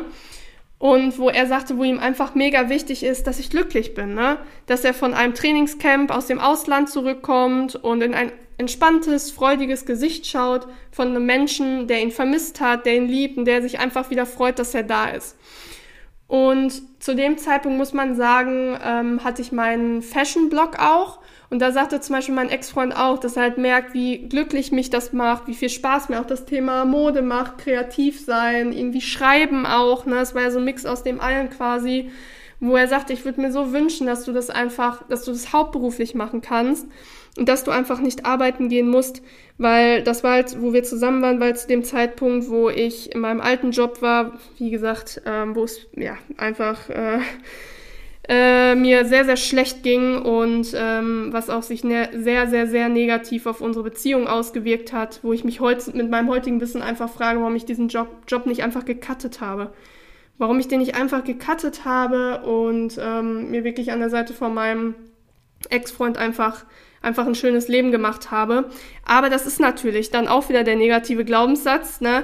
Und 0.78 1.18
wo 1.18 1.28
er 1.28 1.46
sagte, 1.46 1.76
wo 1.76 1.84
ihm 1.84 1.98
einfach 1.98 2.34
mega 2.34 2.70
wichtig 2.70 3.02
ist, 3.02 3.26
dass 3.26 3.38
ich 3.38 3.50
glücklich 3.50 3.92
bin, 3.92 4.14
ne? 4.14 4.38
Dass 4.64 4.82
er 4.82 4.94
von 4.94 5.12
einem 5.12 5.34
Trainingscamp 5.34 6.10
aus 6.10 6.26
dem 6.26 6.38
Ausland 6.38 6.88
zurückkommt 6.88 7.76
und 7.76 8.02
in 8.02 8.14
ein 8.14 8.32
entspanntes, 8.56 9.30
freudiges 9.30 9.84
Gesicht 9.84 10.26
schaut 10.26 10.66
von 10.90 11.08
einem 11.08 11.26
Menschen, 11.26 11.86
der 11.86 12.00
ihn 12.00 12.10
vermisst 12.10 12.62
hat, 12.62 12.86
der 12.86 12.96
ihn 12.96 13.08
liebt 13.08 13.36
und 13.36 13.44
der 13.44 13.60
sich 13.60 13.78
einfach 13.78 14.08
wieder 14.08 14.24
freut, 14.24 14.58
dass 14.58 14.74
er 14.74 14.82
da 14.82 15.10
ist. 15.10 15.36
Und 16.28 17.02
zu 17.02 17.14
dem 17.14 17.36
Zeitpunkt 17.36 17.76
muss 17.76 17.92
man 17.92 18.14
sagen, 18.14 18.78
ähm, 18.82 19.22
hatte 19.22 19.42
ich 19.42 19.52
meinen 19.52 20.00
Fashion-Blog 20.00 20.78
auch. 20.78 21.19
Und 21.50 21.58
da 21.58 21.72
sagte 21.72 22.00
zum 22.00 22.14
Beispiel 22.14 22.34
mein 22.34 22.48
Ex-Freund 22.48 22.96
auch, 22.96 23.18
dass 23.18 23.36
er 23.36 23.42
halt 23.42 23.58
merkt, 23.58 23.92
wie 23.92 24.28
glücklich 24.28 24.70
mich 24.70 24.88
das 24.88 25.12
macht, 25.12 25.48
wie 25.48 25.54
viel 25.54 25.68
Spaß 25.68 26.08
mir 26.08 26.20
auch 26.20 26.26
das 26.26 26.46
Thema 26.46 26.84
Mode 26.84 27.22
macht, 27.22 27.58
kreativ 27.58 28.24
sein, 28.24 28.72
irgendwie 28.72 29.00
schreiben 29.00 29.66
auch. 29.66 30.06
Ne? 30.06 30.14
Das 30.14 30.34
war 30.36 30.42
ja 30.42 30.52
so 30.52 30.58
ein 30.58 30.64
Mix 30.64 30.86
aus 30.86 31.02
dem 31.02 31.20
allen 31.20 31.50
quasi, 31.50 32.10
wo 32.60 32.76
er 32.76 32.86
sagte, 32.86 33.12
ich 33.12 33.24
würde 33.24 33.40
mir 33.40 33.50
so 33.50 33.72
wünschen, 33.72 34.06
dass 34.06 34.24
du 34.24 34.32
das 34.32 34.48
einfach, 34.48 35.02
dass 35.08 35.24
du 35.24 35.32
das 35.32 35.52
hauptberuflich 35.52 36.14
machen 36.14 36.40
kannst 36.40 36.86
und 37.36 37.48
dass 37.48 37.64
du 37.64 37.72
einfach 37.72 38.00
nicht 38.00 38.26
arbeiten 38.26 38.68
gehen 38.68 38.88
musst, 38.88 39.20
weil 39.58 40.04
das 40.04 40.22
war 40.22 40.34
halt, 40.34 40.60
wo 40.62 40.72
wir 40.72 40.84
zusammen 40.84 41.20
waren, 41.20 41.40
weil 41.40 41.56
zu 41.56 41.66
dem 41.66 41.82
Zeitpunkt, 41.82 42.48
wo 42.48 42.68
ich 42.68 43.12
in 43.12 43.20
meinem 43.20 43.40
alten 43.40 43.72
Job 43.72 44.02
war, 44.02 44.38
wie 44.58 44.70
gesagt, 44.70 45.22
ähm, 45.26 45.56
wo 45.56 45.64
es 45.64 45.88
ja 45.96 46.16
einfach 46.36 46.88
äh, 46.90 47.18
äh, 48.30 48.76
mir 48.76 49.06
sehr, 49.06 49.24
sehr 49.24 49.36
schlecht 49.36 49.82
ging 49.82 50.22
und 50.22 50.72
ähm, 50.76 51.32
was 51.32 51.50
auch 51.50 51.64
sich 51.64 51.82
ne 51.82 52.10
sehr, 52.12 52.46
sehr, 52.46 52.68
sehr 52.68 52.88
negativ 52.88 53.46
auf 53.46 53.60
unsere 53.60 53.82
Beziehung 53.82 54.28
ausgewirkt 54.28 54.92
hat, 54.92 55.18
wo 55.22 55.32
ich 55.32 55.42
mich 55.42 55.58
heute 55.58 55.96
mit 55.96 56.08
meinem 56.08 56.28
heutigen 56.28 56.60
Wissen 56.60 56.80
einfach 56.80 57.10
frage, 57.10 57.40
warum 57.40 57.56
ich 57.56 57.64
diesen 57.64 57.88
Job, 57.88 58.06
Job 58.28 58.46
nicht 58.46 58.62
einfach 58.62 58.84
gecuttet 58.84 59.40
habe. 59.40 59.72
Warum 60.38 60.60
ich 60.60 60.68
den 60.68 60.78
nicht 60.78 60.94
einfach 60.94 61.24
gecuttet 61.24 61.84
habe 61.84 62.42
und 62.42 62.98
ähm, 63.02 63.50
mir 63.50 63.64
wirklich 63.64 63.90
an 63.90 63.98
der 63.98 64.10
Seite 64.10 64.32
von 64.32 64.54
meinem 64.54 64.94
Ex-Freund 65.68 66.16
einfach 66.16 66.64
einfach 67.02 67.26
ein 67.26 67.34
schönes 67.34 67.66
Leben 67.66 67.90
gemacht 67.90 68.30
habe. 68.30 68.70
Aber 69.04 69.28
das 69.28 69.46
ist 69.46 69.58
natürlich 69.58 70.10
dann 70.10 70.28
auch 70.28 70.48
wieder 70.48 70.62
der 70.62 70.76
negative 70.76 71.24
Glaubenssatz, 71.24 72.00
ne? 72.00 72.22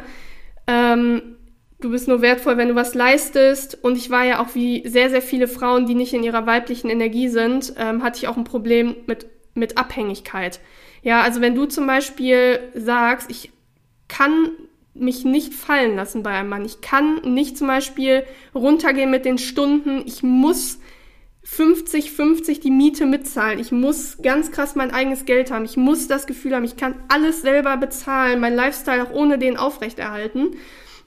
Ähm, 0.67 1.36
du 1.81 1.91
bist 1.91 2.09
nur 2.09 2.23
wertvoll, 2.23 2.57
wenn 2.57 2.69
du 2.69 2.75
was 2.75 2.95
leistest. 2.95 3.83
Und 3.83 3.97
ich 3.97 4.11
war 4.11 4.25
ja 4.25 4.41
auch 4.41 4.55
wie 4.55 4.87
sehr, 4.89 5.11
sehr 5.11 5.23
viele 5.23 5.49
Frauen, 5.49 5.87
die 5.87 5.95
nicht 5.95 6.13
in 6.13 6.23
ihrer 6.23 6.47
weiblichen 6.47 6.91
Energie 6.91 7.29
sind, 7.29 7.75
ähm, 7.79 8.03
hatte 8.03 8.19
ich 8.19 8.29
auch 8.29 8.37
ein 8.37 8.45
Problem 8.45 8.97
mit, 9.07 9.27
mit 9.55 9.79
Abhängigkeit. 9.79 10.61
Ja, 11.03 11.23
also 11.23 11.41
wenn 11.41 11.55
du 11.55 11.67
zum 11.67 11.87
Beispiel 11.87 12.61
sagst, 12.75 13.31
ich 13.31 13.53
kann 14.09 14.51
mich 14.99 15.25
nicht 15.25 15.55
fallen 15.55 15.97
lassen 15.97 16.23
bei 16.23 16.31
einem 16.31 16.49
Mann. 16.49 16.65
Ich 16.65 16.81
kann 16.81 17.17
nicht 17.23 17.59
zum 17.59 17.67
Beispiel 17.67 18.25
runtergehen 18.55 19.11
mit 19.11 19.25
den 19.25 19.39
Stunden. 19.39 20.03
Ich 20.07 20.23
muss 20.23 20.79
50, 21.43 22.11
50 22.11 22.61
die 22.61 22.71
Miete 22.71 23.07
mitzahlen. 23.07 23.61
Ich 23.61 23.71
muss 23.73 24.19
ganz 24.23 24.51
krass 24.51 24.75
mein 24.75 24.91
eigenes 24.91 25.25
Geld 25.25 25.51
haben. 25.51 25.65
Ich 25.65 25.77
muss 25.77 26.09
das 26.09 26.27
Gefühl 26.27 26.55
haben, 26.55 26.65
ich 26.65 26.77
kann 26.77 26.97
alles 27.09 27.43
selber 27.43 27.77
bezahlen, 27.77 28.41
mein 28.41 28.57
Lifestyle 28.57 29.05
auch 29.05 29.13
ohne 29.13 29.39
den 29.39 29.57
aufrechterhalten. 29.57 30.57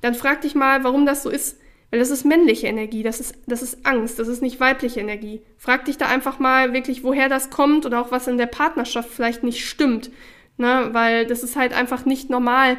Dann 0.01 0.15
frag 0.15 0.41
dich 0.41 0.55
mal, 0.55 0.83
warum 0.83 1.05
das 1.05 1.23
so 1.23 1.29
ist. 1.29 1.59
Weil 1.91 1.99
das 1.99 2.11
ist 2.11 2.23
männliche 2.23 2.67
Energie, 2.67 3.01
das 3.01 3.19
ist, 3.19 3.35
das 3.47 3.63
ist 3.63 3.83
Angst, 3.83 4.19
das 4.19 4.27
ist 4.27 4.43
nicht 4.43 4.59
weibliche 4.59 4.99
Energie. 4.99 5.41
Frag 5.57 5.85
dich 5.85 5.97
da 5.97 6.07
einfach 6.07 6.37
mal 6.37 6.71
wirklich, 6.71 7.03
woher 7.03 7.29
das 7.29 7.49
kommt 7.49 7.85
oder 7.85 7.99
auch 7.99 8.11
was 8.11 8.27
in 8.27 8.37
der 8.37 8.45
Partnerschaft 8.45 9.09
vielleicht 9.09 9.43
nicht 9.43 9.67
stimmt. 9.67 10.11
Ne? 10.57 10.89
Weil 10.91 11.25
das 11.25 11.41
ist 11.41 11.55
halt 11.55 11.73
einfach 11.73 12.05
nicht 12.05 12.29
normal, 12.29 12.77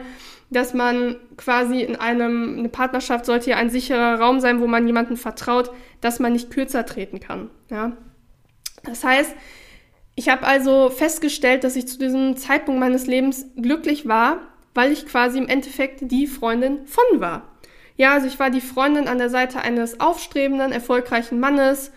dass 0.50 0.74
man 0.74 1.16
quasi 1.36 1.80
in 1.80 1.96
einem, 1.96 2.58
eine 2.58 2.68
Partnerschaft 2.68 3.24
sollte 3.24 3.50
ja 3.50 3.56
ein 3.56 3.70
sicherer 3.70 4.20
Raum 4.20 4.38
sein, 4.38 4.60
wo 4.60 4.68
man 4.68 4.86
jemanden 4.86 5.16
vertraut, 5.16 5.70
dass 6.00 6.20
man 6.20 6.32
nicht 6.32 6.50
kürzer 6.50 6.86
treten 6.86 7.18
kann. 7.18 7.50
Ja? 7.68 7.96
Das 8.84 9.02
heißt, 9.02 9.34
ich 10.14 10.28
habe 10.28 10.46
also 10.46 10.90
festgestellt, 10.90 11.64
dass 11.64 11.76
ich 11.76 11.88
zu 11.88 11.98
diesem 11.98 12.36
Zeitpunkt 12.36 12.80
meines 12.80 13.06
Lebens 13.06 13.46
glücklich 13.56 14.06
war, 14.06 14.49
weil 14.74 14.92
ich 14.92 15.06
quasi 15.06 15.38
im 15.38 15.48
Endeffekt 15.48 16.10
die 16.10 16.26
Freundin 16.26 16.86
von 16.86 17.20
war. 17.20 17.50
Ja, 17.96 18.14
also 18.14 18.26
ich 18.26 18.38
war 18.38 18.50
die 18.50 18.60
Freundin 18.60 19.08
an 19.08 19.18
der 19.18 19.30
Seite 19.30 19.60
eines 19.60 20.00
aufstrebenden, 20.00 20.72
erfolgreichen 20.72 21.38
Mannes, 21.38 21.92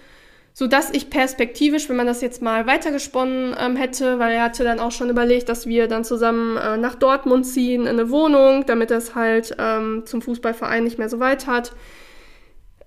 so 0.54 0.68
dass 0.68 0.92
ich 0.92 1.10
perspektivisch, 1.10 1.90
wenn 1.90 1.96
man 1.96 2.06
das 2.06 2.22
jetzt 2.22 2.42
mal 2.42 2.68
weitergesponnen 2.68 3.56
ähm, 3.60 3.76
hätte, 3.76 4.20
weil 4.20 4.34
er 4.34 4.44
hatte 4.44 4.64
dann 4.64 4.80
auch 4.80 4.92
schon 4.92 5.10
überlegt, 5.10 5.50
dass 5.50 5.66
wir 5.66 5.88
dann 5.88 6.04
zusammen 6.04 6.58
äh, 6.58 6.78
nach 6.78 6.96
Dortmund 6.96 7.46
ziehen 7.46 7.84
in 7.84 7.88
eine 7.88 8.10
Wohnung, 8.10 8.66
damit 8.66 8.92
es 8.92 9.16
halt 9.16 9.56
ähm, 9.58 10.04
zum 10.06 10.22
Fußballverein 10.22 10.84
nicht 10.84 11.00
mehr 11.00 11.10
so 11.10 11.20
weit 11.20 11.48
hat, 11.48 11.74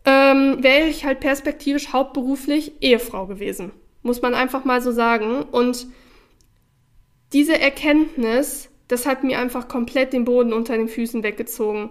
ähm, 0.05 0.63
wäre 0.63 0.87
ich 0.87 1.05
halt 1.05 1.19
perspektivisch 1.19 1.93
hauptberuflich 1.93 2.81
Ehefrau 2.81 3.27
gewesen. 3.27 3.73
Muss 4.03 4.23
man 4.23 4.35
einfach 4.35 4.65
mal 4.65 4.81
so 4.81 4.93
sagen. 4.93 5.43
Und 5.43 5.89
diese 7.33 7.61
Erkenntnis, 7.61 8.69
das 8.89 9.07
hat 9.07 9.25
mir 9.25 9.39
einfach 9.39 9.69
komplett 9.69 10.13
den 10.13 10.25
Boden 10.25 10.53
unter 10.53 10.77
den 10.77 10.89
Füßen 10.89 11.23
weggezogen. 11.23 11.91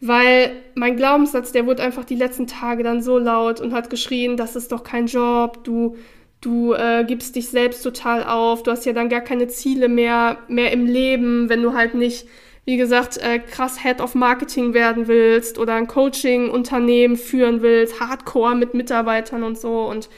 Weil 0.00 0.52
mein 0.74 0.96
Glaubenssatz, 0.96 1.52
der 1.52 1.66
wurde 1.66 1.82
einfach 1.82 2.04
die 2.04 2.16
letzten 2.16 2.48
Tage 2.48 2.82
dann 2.82 3.02
so 3.02 3.18
laut 3.18 3.60
und 3.60 3.72
hat 3.72 3.88
geschrien, 3.88 4.36
das 4.36 4.56
ist 4.56 4.72
doch 4.72 4.82
kein 4.82 5.06
Job, 5.06 5.62
du, 5.62 5.96
du 6.40 6.72
äh, 6.72 7.04
gibst 7.06 7.36
dich 7.36 7.48
selbst 7.48 7.82
total 7.84 8.24
auf, 8.24 8.64
du 8.64 8.72
hast 8.72 8.84
ja 8.84 8.92
dann 8.92 9.08
gar 9.08 9.20
keine 9.20 9.46
Ziele 9.46 9.88
mehr, 9.88 10.38
mehr 10.48 10.72
im 10.72 10.86
Leben, 10.86 11.48
wenn 11.48 11.62
du 11.62 11.74
halt 11.74 11.94
nicht, 11.94 12.26
wie 12.64 12.76
gesagt, 12.76 13.18
äh, 13.18 13.38
krass 13.38 13.80
Head 13.80 14.00
of 14.00 14.16
Marketing 14.16 14.74
werden 14.74 15.06
willst 15.06 15.56
oder 15.56 15.74
ein 15.74 15.86
Coaching-Unternehmen 15.86 17.16
führen 17.16 17.62
willst, 17.62 18.00
hardcore 18.00 18.56
mit 18.56 18.74
Mitarbeitern 18.74 19.44
und 19.44 19.56
so. 19.56 19.84
Und 19.84 20.08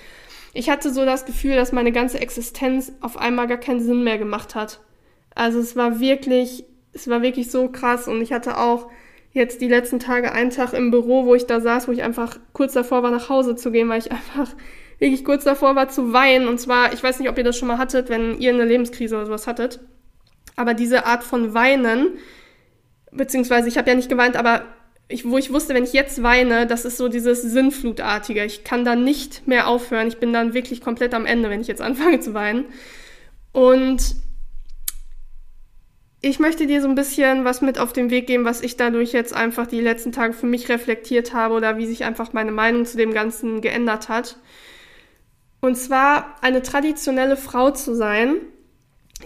ich 0.55 0.71
hatte 0.71 0.95
so 0.95 1.05
das 1.05 1.27
Gefühl, 1.27 1.57
dass 1.57 1.73
meine 1.73 1.93
ganze 1.93 2.21
Existenz 2.21 2.93
auf 3.03 3.19
einmal 3.19 3.49
gar 3.49 3.59
keinen 3.59 3.81
Sinn 3.81 4.03
mehr 4.03 4.17
gemacht 4.17 4.55
hat. 4.55 4.81
Also 5.35 5.59
es 5.59 5.77
war 5.77 6.01
wirklich, 6.01 6.65
es 6.93 7.09
war 7.09 7.23
wirklich 7.23 7.51
so 7.51 7.69
krass 7.69 8.09
und 8.09 8.23
ich 8.23 8.33
hatte 8.33 8.59
auch 8.59 8.89
jetzt 9.33 9.61
die 9.61 9.69
letzten 9.69 9.99
Tage 9.99 10.33
einen 10.33 10.51
Tag 10.51 10.73
im 10.73 10.91
Büro, 10.91 11.27
wo 11.27 11.35
ich 11.35 11.47
da 11.47 11.61
saß, 11.61 11.89
wo 11.89 11.93
ich 11.93 12.03
einfach 12.03 12.39
kurz 12.53 12.73
davor 12.73 13.03
war, 13.03 13.11
nach 13.11 13.29
Hause 13.29 13.57
zu 13.57 13.71
gehen, 13.73 13.89
weil 13.89 13.99
ich 13.99 14.13
einfach 14.13 14.55
wirklich 14.99 15.25
kurz 15.25 15.45
davor 15.45 15.75
war 15.75 15.89
zu 15.89 16.13
weinen. 16.13 16.49
Und 16.49 16.59
zwar, 16.59 16.93
ich 16.93 17.03
weiß 17.03 17.19
nicht, 17.19 17.29
ob 17.29 17.37
ihr 17.37 17.45
das 17.45 17.59
schon 17.59 17.69
mal 17.69 17.79
hattet, 17.79 18.09
wenn 18.09 18.39
ihr 18.39 18.53
eine 18.53 18.65
Lebenskrise 18.65 19.17
oder 19.17 19.27
sowas 19.27 19.47
hattet. 19.47 19.81
Aber 20.57 20.73
diese 20.73 21.05
Art 21.05 21.25
von 21.25 21.53
Weinen, 21.53 22.11
beziehungsweise 23.11 23.69
ich 23.69 23.77
habe 23.77 23.91
ja 23.91 23.97
nicht 23.97 24.09
geweint, 24.09 24.37
aber 24.37 24.63
ich, 25.09 25.29
wo 25.29 25.37
ich 25.37 25.53
wusste, 25.53 25.75
wenn 25.75 25.85
ich 25.85 25.93
jetzt 25.93 26.23
weine, 26.23 26.67
das 26.67 26.85
ist 26.85 26.97
so 26.97 27.09
dieses 27.09 27.43
Sinnflutartige. 27.43 28.45
Ich 28.45 28.65
kann 28.65 28.85
da 28.85 28.97
nicht 28.97 29.47
mehr 29.47 29.67
aufhören. 29.67 30.09
Ich 30.09 30.19
bin 30.19 30.33
dann 30.33 30.55
wirklich 30.55 30.81
komplett 30.81 31.13
am 31.13 31.27
Ende, 31.27 31.51
wenn 31.51 31.61
ich 31.61 31.67
jetzt 31.67 31.83
anfange 31.83 32.21
zu 32.21 32.35
weinen. 32.35 32.67
Und 33.53 34.17
ich 36.25 36.39
möchte 36.39 36.67
dir 36.67 36.81
so 36.81 36.89
ein 36.89 36.95
bisschen 36.95 37.45
was 37.45 37.61
mit 37.61 37.79
auf 37.79 37.93
den 37.93 38.09
Weg 38.09 38.27
geben, 38.27 38.47
was 38.47 38.63
ich 38.63 38.79
dadurch 38.79 39.13
jetzt 39.13 39.35
einfach 39.35 39.67
die 39.67 39.81
letzten 39.81 40.11
Tage 40.11 40.33
für 40.33 40.47
mich 40.47 40.71
reflektiert 40.71 41.35
habe 41.35 41.55
oder 41.55 41.77
wie 41.77 41.87
sich 41.87 42.05
einfach 42.05 42.33
meine 42.33 42.51
Meinung 42.51 42.87
zu 42.87 42.97
dem 42.97 43.13
Ganzen 43.13 43.61
geändert 43.61 44.09
hat. 44.09 44.39
Und 45.61 45.77
zwar 45.77 46.37
eine 46.41 46.63
traditionelle 46.63 47.37
Frau 47.37 47.71
zu 47.73 47.95
sein. 47.95 48.37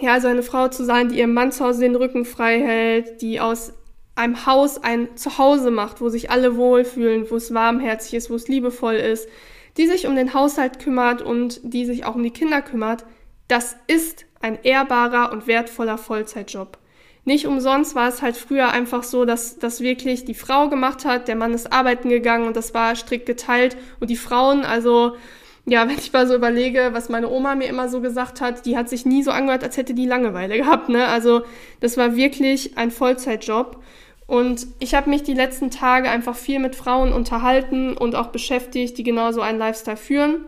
Ja, 0.01 0.15
also 0.15 0.27
eine 0.27 0.43
Frau 0.43 0.69
zu 0.69 0.85
sein, 0.85 1.09
die 1.09 1.19
ihrem 1.19 1.35
Mann 1.35 1.53
zu 1.53 1.65
Hause 1.65 1.81
den 1.81 1.95
Rücken 1.95 2.25
frei 2.25 2.61
hält, 2.61 3.23
die 3.23 3.41
aus 3.41 3.73
einem 4.17 4.47
Haus 4.47 4.83
ein 4.83 5.17
Zuhause 5.17 5.71
macht, 5.71 6.01
wo 6.01 6.09
sich 6.09 6.31
alle 6.31 6.57
wohlfühlen, 6.57 7.31
wo 7.31 7.37
es 7.37 7.55
warmherzig 7.55 8.15
ist, 8.15 8.31
wo 8.31 8.35
es 8.35 8.49
liebevoll 8.49 8.95
ist, 8.95 9.29
die 9.77 9.87
sich 9.87 10.09
um 10.09 10.17
den 10.17 10.35
Haushalt 10.35 10.81
kümmert 10.81 11.23
und 11.23 11.61
die 11.63 11.87
sich 11.87 12.05
auch 12.05 12.17
um 12.17 12.25
die 12.25 12.33
Kinder 12.33 12.61
kümmert. 12.61 13.05
Das 13.47 13.77
ist 13.87 14.27
ein 14.41 14.59
ehrbarer 14.65 15.33
und 15.33 15.47
wertvoller 15.47 15.97
Vollzeitjob. 15.97 16.79
Nicht 17.29 17.47
umsonst 17.47 17.95
war 17.95 18.09
es 18.09 18.23
halt 18.23 18.39
früher 18.39 18.71
einfach 18.71 19.03
so, 19.03 19.27
dass 19.27 19.59
das 19.59 19.83
wirklich 19.83 20.25
die 20.25 20.33
Frau 20.33 20.71
gemacht 20.71 21.05
hat, 21.05 21.29
der 21.29 21.37
Mann 21.37 21.53
ist 21.53 21.71
arbeiten 21.71 22.09
gegangen 22.09 22.47
und 22.47 22.57
das 22.57 22.73
war 22.73 22.97
strikt 22.97 23.27
geteilt 23.27 23.77
und 24.01 24.09
die 24.09 24.17
Frauen, 24.17 24.65
also 24.65 25.15
ja, 25.67 25.83
wenn 25.91 25.99
ich 25.99 26.11
mal 26.11 26.27
so 26.27 26.35
überlege, 26.35 26.89
was 26.93 27.11
meine 27.11 27.29
Oma 27.29 27.55
mir 27.55 27.67
immer 27.67 27.91
so 27.91 28.01
gesagt 28.01 28.41
hat, 28.41 28.65
die 28.65 28.79
hat 28.79 28.89
sich 28.89 29.05
nie 29.05 29.23
so 29.23 29.31
angehört, 29.31 29.63
als 29.63 29.77
hätte 29.77 29.93
die 29.93 30.07
Langeweile 30.07 30.57
gehabt. 30.63 30.89
Ne? 30.89 31.05
Also 31.07 31.43
das 31.81 31.99
war 31.99 32.17
wirklich 32.17 32.79
ein 32.79 32.91
Vollzeitjob. 32.91 33.83
Und 34.27 34.67
ich 34.79 34.95
habe 34.95 35.11
mich 35.11 35.23
die 35.23 35.35
letzten 35.35 35.71
Tage 35.71 36.09
einfach 36.09 36.35
viel 36.35 36.61
mit 36.61 36.77
Frauen 36.77 37.13
unterhalten 37.13 37.95
und 37.95 38.15
auch 38.15 38.29
beschäftigt, 38.29 38.97
die 38.97 39.03
genauso 39.03 39.43
einen 39.43 39.59
Lifestyle 39.59 39.99
führen. 39.99 40.47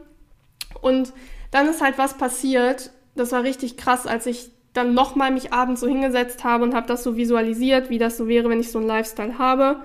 Und 0.81 1.12
dann 1.51 1.69
ist 1.69 1.83
halt 1.83 1.99
was 1.99 2.16
passiert. 2.16 2.90
Das 3.16 3.33
war 3.33 3.43
richtig 3.43 3.77
krass, 3.77 4.07
als 4.07 4.25
ich 4.25 4.51
dann 4.73 4.95
nochmal 4.95 5.31
mich 5.33 5.53
abends 5.53 5.81
so 5.81 5.89
hingesetzt 5.89 6.45
habe 6.45 6.65
und 6.65 6.75
habe 6.75 6.87
das 6.87 7.03
so 7.03 7.17
visualisiert, 7.17 7.91
wie 7.91 7.99
das 7.99 8.17
so 8.17 8.29
wäre, 8.29 8.49
wenn 8.49 8.61
ich 8.61 8.71
so 8.71 8.79
einen 8.79 8.89
Lifestyle 8.89 9.39
habe. 9.39 9.83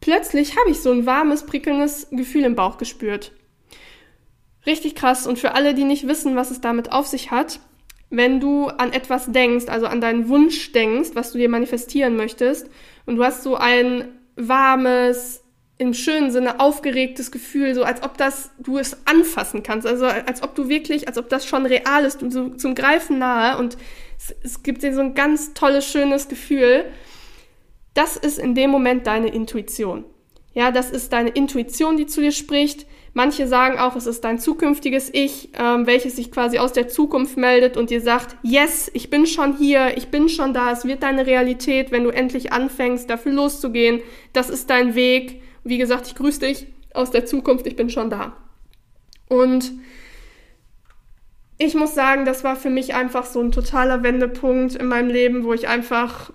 Plötzlich 0.00 0.56
habe 0.58 0.70
ich 0.70 0.80
so 0.80 0.90
ein 0.90 1.06
warmes, 1.06 1.46
prickelndes 1.46 2.08
Gefühl 2.10 2.44
im 2.44 2.56
Bauch 2.56 2.78
gespürt. 2.78 3.32
Richtig 4.66 4.94
krass. 4.94 5.26
Und 5.26 5.38
für 5.38 5.54
alle, 5.54 5.74
die 5.74 5.84
nicht 5.84 6.08
wissen, 6.08 6.36
was 6.36 6.50
es 6.50 6.60
damit 6.60 6.90
auf 6.92 7.06
sich 7.06 7.30
hat, 7.30 7.60
wenn 8.10 8.40
du 8.40 8.66
an 8.66 8.92
etwas 8.92 9.32
denkst, 9.32 9.66
also 9.68 9.86
an 9.86 10.00
deinen 10.00 10.28
Wunsch 10.28 10.72
denkst, 10.72 11.10
was 11.14 11.32
du 11.32 11.38
dir 11.38 11.48
manifestieren 11.48 12.16
möchtest, 12.16 12.68
und 13.06 13.16
du 13.16 13.24
hast 13.24 13.42
so 13.42 13.56
ein 13.56 14.08
warmes, 14.36 15.41
im 15.82 15.94
schönen 15.94 16.30
Sinne 16.30 16.60
aufgeregtes 16.60 17.32
Gefühl, 17.32 17.74
so 17.74 17.82
als 17.82 18.04
ob 18.04 18.16
das 18.16 18.50
du 18.60 18.78
es 18.78 19.04
anfassen 19.04 19.64
kannst, 19.64 19.84
also 19.84 20.06
als 20.06 20.44
ob 20.44 20.54
du 20.54 20.68
wirklich, 20.68 21.08
als 21.08 21.18
ob 21.18 21.28
das 21.28 21.44
schon 21.44 21.66
real 21.66 22.04
ist 22.04 22.22
und 22.22 22.30
so 22.30 22.50
zum 22.50 22.76
Greifen 22.76 23.18
nahe 23.18 23.58
und 23.58 23.76
es, 24.16 24.32
es 24.44 24.62
gibt 24.62 24.84
dir 24.84 24.94
so 24.94 25.00
ein 25.00 25.14
ganz 25.14 25.54
tolles, 25.54 25.84
schönes 25.84 26.28
Gefühl. 26.28 26.84
Das 27.94 28.16
ist 28.16 28.38
in 28.38 28.54
dem 28.54 28.70
Moment 28.70 29.08
deine 29.08 29.28
Intuition. 29.28 30.04
Ja, 30.54 30.70
das 30.70 30.90
ist 30.90 31.12
deine 31.12 31.30
Intuition, 31.30 31.96
die 31.96 32.06
zu 32.06 32.20
dir 32.20 32.30
spricht. 32.30 32.86
Manche 33.12 33.48
sagen 33.48 33.78
auch, 33.78 33.96
es 33.96 34.06
ist 34.06 34.22
dein 34.22 34.38
zukünftiges 34.38 35.10
Ich, 35.12 35.50
ähm, 35.58 35.86
welches 35.88 36.14
sich 36.14 36.30
quasi 36.30 36.58
aus 36.58 36.72
der 36.72 36.86
Zukunft 36.88 37.36
meldet 37.36 37.76
und 37.76 37.90
dir 37.90 38.00
sagt, 38.00 38.36
yes, 38.42 38.88
ich 38.94 39.10
bin 39.10 39.26
schon 39.26 39.56
hier, 39.56 39.96
ich 39.96 40.08
bin 40.08 40.28
schon 40.28 40.54
da, 40.54 40.70
es 40.70 40.84
wird 40.84 41.02
deine 41.02 41.26
Realität, 41.26 41.90
wenn 41.90 42.04
du 42.04 42.10
endlich 42.10 42.52
anfängst, 42.52 43.10
dafür 43.10 43.32
loszugehen. 43.32 44.00
Das 44.32 44.48
ist 44.48 44.70
dein 44.70 44.94
Weg. 44.94 45.42
Wie 45.64 45.78
gesagt, 45.78 46.06
ich 46.06 46.14
grüße 46.14 46.40
dich 46.40 46.66
aus 46.94 47.10
der 47.10 47.26
Zukunft, 47.26 47.66
ich 47.66 47.76
bin 47.76 47.90
schon 47.90 48.10
da. 48.10 48.36
Und 49.28 49.72
ich 51.58 51.74
muss 51.74 51.94
sagen, 51.94 52.24
das 52.24 52.44
war 52.44 52.56
für 52.56 52.70
mich 52.70 52.94
einfach 52.94 53.24
so 53.24 53.40
ein 53.40 53.52
totaler 53.52 54.02
Wendepunkt 54.02 54.74
in 54.74 54.86
meinem 54.86 55.08
Leben, 55.08 55.44
wo 55.44 55.52
ich 55.52 55.68
einfach 55.68 56.32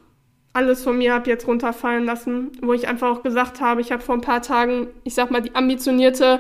alles 0.54 0.84
von 0.84 0.98
mir 0.98 1.14
habe 1.14 1.30
jetzt 1.30 1.48
runterfallen 1.48 2.06
lassen, 2.06 2.52
wo 2.62 2.74
ich 2.74 2.88
einfach 2.88 3.12
auch 3.12 3.24
gesagt 3.24 3.62
habe, 3.62 3.82
ich 3.82 3.92
habe 3.92 4.02
vor 4.02 4.16
ein 4.16 4.22
paar 4.22 4.42
Tagen, 4.42 4.88
ich 5.04 5.14
sag 5.14 5.30
mal, 5.30 5.42
die 5.42 5.54
ambitionierte 5.54 6.40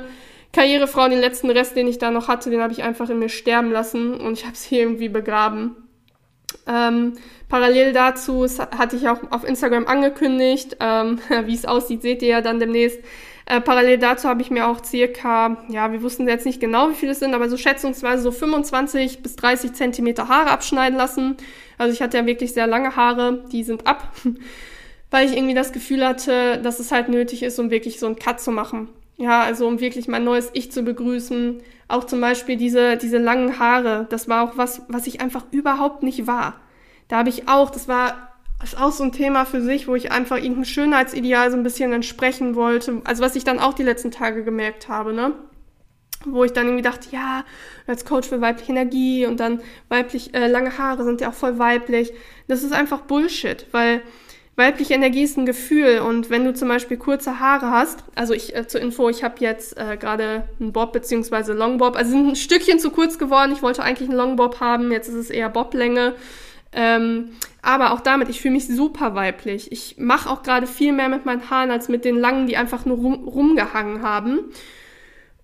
Karrierefrau, 0.53 1.07
den 1.09 1.19
letzten 1.19 1.51
Rest, 1.51 1.75
den 1.75 1.87
ich 1.87 1.99
da 1.99 2.09
noch 2.09 2.27
hatte, 2.27 2.49
den 2.49 2.61
habe 2.61 2.73
ich 2.73 2.81
einfach 2.81 3.09
in 3.09 3.19
mir 3.19 3.29
sterben 3.29 3.71
lassen 3.71 4.15
und 4.15 4.33
ich 4.33 4.45
habe 4.45 4.53
es 4.53 4.63
hier 4.63 4.81
irgendwie 4.81 5.09
begraben. 5.09 5.75
Ähm, 6.67 7.13
parallel 7.49 7.93
dazu 7.93 8.45
hatte 8.45 8.95
ich 8.95 9.07
auch 9.07 9.19
auf 9.31 9.47
Instagram 9.47 9.87
angekündigt, 9.87 10.77
ähm, 10.79 11.19
wie 11.45 11.55
es 11.55 11.65
aussieht, 11.65 12.01
seht 12.01 12.21
ihr 12.21 12.29
ja 12.29 12.41
dann 12.41 12.59
demnächst. 12.59 12.99
Äh, 13.45 13.61
parallel 13.61 13.97
dazu 13.97 14.27
habe 14.27 14.41
ich 14.41 14.51
mir 14.51 14.67
auch 14.67 14.83
circa, 14.83 15.57
ja, 15.69 15.93
wir 15.93 16.01
wussten 16.01 16.27
jetzt 16.27 16.45
nicht 16.45 16.59
genau, 16.59 16.89
wie 16.89 16.95
viele 16.95 17.13
es 17.13 17.19
sind, 17.19 17.33
aber 17.33 17.47
so 17.47 17.55
schätzungsweise 17.55 18.21
so 18.21 18.31
25 18.31 19.23
bis 19.23 19.37
30 19.37 19.71
Zentimeter 19.71 20.27
Haare 20.27 20.49
abschneiden 20.51 20.97
lassen. 20.97 21.37
Also 21.77 21.93
ich 21.93 22.01
hatte 22.01 22.17
ja 22.17 22.25
wirklich 22.25 22.51
sehr 22.53 22.67
lange 22.67 22.97
Haare, 22.97 23.45
die 23.51 23.63
sind 23.63 23.87
ab, 23.87 24.11
weil 25.11 25.27
ich 25.27 25.37
irgendwie 25.37 25.53
das 25.53 25.71
Gefühl 25.71 26.05
hatte, 26.05 26.59
dass 26.61 26.79
es 26.79 26.91
halt 26.91 27.07
nötig 27.07 27.41
ist, 27.41 27.57
um 27.57 27.71
wirklich 27.71 27.99
so 27.99 28.07
einen 28.07 28.17
Cut 28.17 28.41
zu 28.41 28.51
machen. 28.51 28.89
Ja, 29.15 29.41
also 29.43 29.65
um 29.65 29.79
wirklich 29.79 30.09
mein 30.09 30.25
neues 30.25 30.49
Ich 30.53 30.71
zu 30.71 30.83
begrüßen. 30.83 31.61
Auch 31.87 32.03
zum 32.03 32.21
Beispiel 32.21 32.57
diese, 32.57 32.97
diese 32.97 33.17
langen 33.17 33.59
Haare, 33.59 34.07
das 34.09 34.27
war 34.27 34.43
auch 34.43 34.57
was, 34.57 34.81
was 34.89 35.07
ich 35.07 35.21
einfach 35.21 35.45
überhaupt 35.51 36.03
nicht 36.03 36.27
war. 36.27 36.59
Da 37.07 37.17
habe 37.17 37.29
ich 37.29 37.47
auch, 37.47 37.69
das 37.69 37.87
war 37.87 38.27
ist 38.63 38.79
auch 38.79 38.91
so 38.91 39.03
ein 39.03 39.11
Thema 39.11 39.45
für 39.45 39.61
sich, 39.61 39.87
wo 39.87 39.95
ich 39.95 40.11
einfach 40.11 40.37
irgendein 40.37 40.65
Schönheitsideal 40.65 41.51
so 41.51 41.57
ein 41.57 41.63
bisschen 41.63 41.93
entsprechen 41.93 42.55
wollte. 42.55 43.01
Also 43.03 43.23
was 43.23 43.35
ich 43.35 43.43
dann 43.43 43.59
auch 43.59 43.73
die 43.73 43.83
letzten 43.83 44.11
Tage 44.11 44.43
gemerkt 44.43 44.89
habe, 44.89 45.13
ne? 45.13 45.33
Wo 46.25 46.43
ich 46.43 46.53
dann 46.53 46.65
irgendwie 46.65 46.83
dachte, 46.83 47.09
ja, 47.11 47.45
als 47.85 48.03
Coach 48.03 48.27
für 48.27 48.41
weibliche 48.41 48.71
Energie 48.71 49.27
und 49.27 49.39
dann 49.39 49.61
weiblich, 49.89 50.33
äh, 50.33 50.47
lange 50.47 50.77
Haare 50.77 51.03
sind 51.03 51.21
ja 51.21 51.29
auch 51.29 51.35
voll 51.35 51.59
weiblich. 51.59 52.11
Das 52.47 52.63
ist 52.63 52.73
einfach 52.73 53.01
Bullshit, 53.01 53.67
weil 53.71 54.01
weibliche 54.57 54.95
Energie 54.95 55.21
ist 55.21 55.37
ein 55.37 55.45
Gefühl 55.45 55.99
und 55.99 56.31
wenn 56.31 56.43
du 56.43 56.53
zum 56.53 56.67
Beispiel 56.67 56.97
kurze 56.97 57.39
Haare 57.39 57.69
hast, 57.69 58.03
also 58.15 58.33
ich 58.33 58.55
äh, 58.55 58.67
zur 58.67 58.81
Info, 58.81 59.07
ich 59.07 59.23
habe 59.23 59.35
jetzt 59.39 59.77
äh, 59.77 59.97
gerade 59.97 60.49
einen 60.59 60.73
Bob 60.73 60.91
beziehungsweise 60.91 61.53
Longbob, 61.53 61.95
also 61.95 62.11
sind 62.11 62.27
ein 62.29 62.35
Stückchen 62.35 62.79
zu 62.79 62.89
kurz 62.89 63.19
geworden. 63.19 63.51
Ich 63.53 63.61
wollte 63.61 63.83
eigentlich 63.83 64.09
einen 64.09 64.17
Longbob 64.17 64.59
haben, 64.59 64.91
jetzt 64.91 65.07
ist 65.07 65.15
es 65.15 65.29
eher 65.29 65.49
Boblänge. 65.49 66.15
Ähm, 66.73 67.29
aber 67.61 67.93
auch 67.93 68.01
damit, 68.01 68.29
ich 68.29 68.41
fühle 68.41 68.55
mich 68.55 68.67
super 68.67 69.13
weiblich. 69.13 69.71
Ich 69.71 69.95
mache 69.99 70.29
auch 70.29 70.41
gerade 70.41 70.67
viel 70.67 70.91
mehr 70.91 71.07
mit 71.07 71.25
meinen 71.25 71.49
Haaren 71.49 71.71
als 71.71 71.87
mit 71.87 72.03
den 72.03 72.17
langen, 72.17 72.47
die 72.47 72.57
einfach 72.57 72.83
nur 72.85 72.97
rum, 72.97 73.27
rumgehangen 73.27 74.01
haben. 74.01 74.39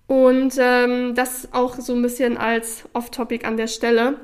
Und 0.06 0.54
ähm, 0.58 1.14
das 1.14 1.52
auch 1.52 1.76
so 1.76 1.94
ein 1.94 2.02
bisschen 2.02 2.36
als 2.36 2.84
Off-Topic 2.92 3.46
an 3.46 3.56
der 3.56 3.68
Stelle. 3.68 4.16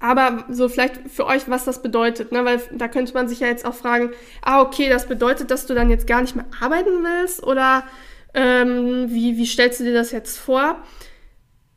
Aber 0.00 0.44
so 0.48 0.68
vielleicht 0.70 1.10
für 1.10 1.26
euch, 1.26 1.48
was 1.48 1.66
das 1.66 1.82
bedeutet, 1.82 2.32
ne? 2.32 2.44
weil 2.44 2.60
da 2.72 2.88
könnte 2.88 3.12
man 3.12 3.28
sich 3.28 3.40
ja 3.40 3.46
jetzt 3.46 3.66
auch 3.66 3.74
fragen, 3.74 4.10
ah, 4.42 4.62
okay, 4.62 4.88
das 4.88 5.06
bedeutet, 5.06 5.50
dass 5.50 5.66
du 5.66 5.74
dann 5.74 5.90
jetzt 5.90 6.06
gar 6.06 6.22
nicht 6.22 6.34
mehr 6.34 6.46
arbeiten 6.60 7.04
willst 7.04 7.42
oder 7.42 7.84
ähm, 8.32 9.06
wie, 9.10 9.36
wie 9.36 9.46
stellst 9.46 9.80
du 9.80 9.84
dir 9.84 9.92
das 9.92 10.10
jetzt 10.10 10.38
vor? 10.38 10.76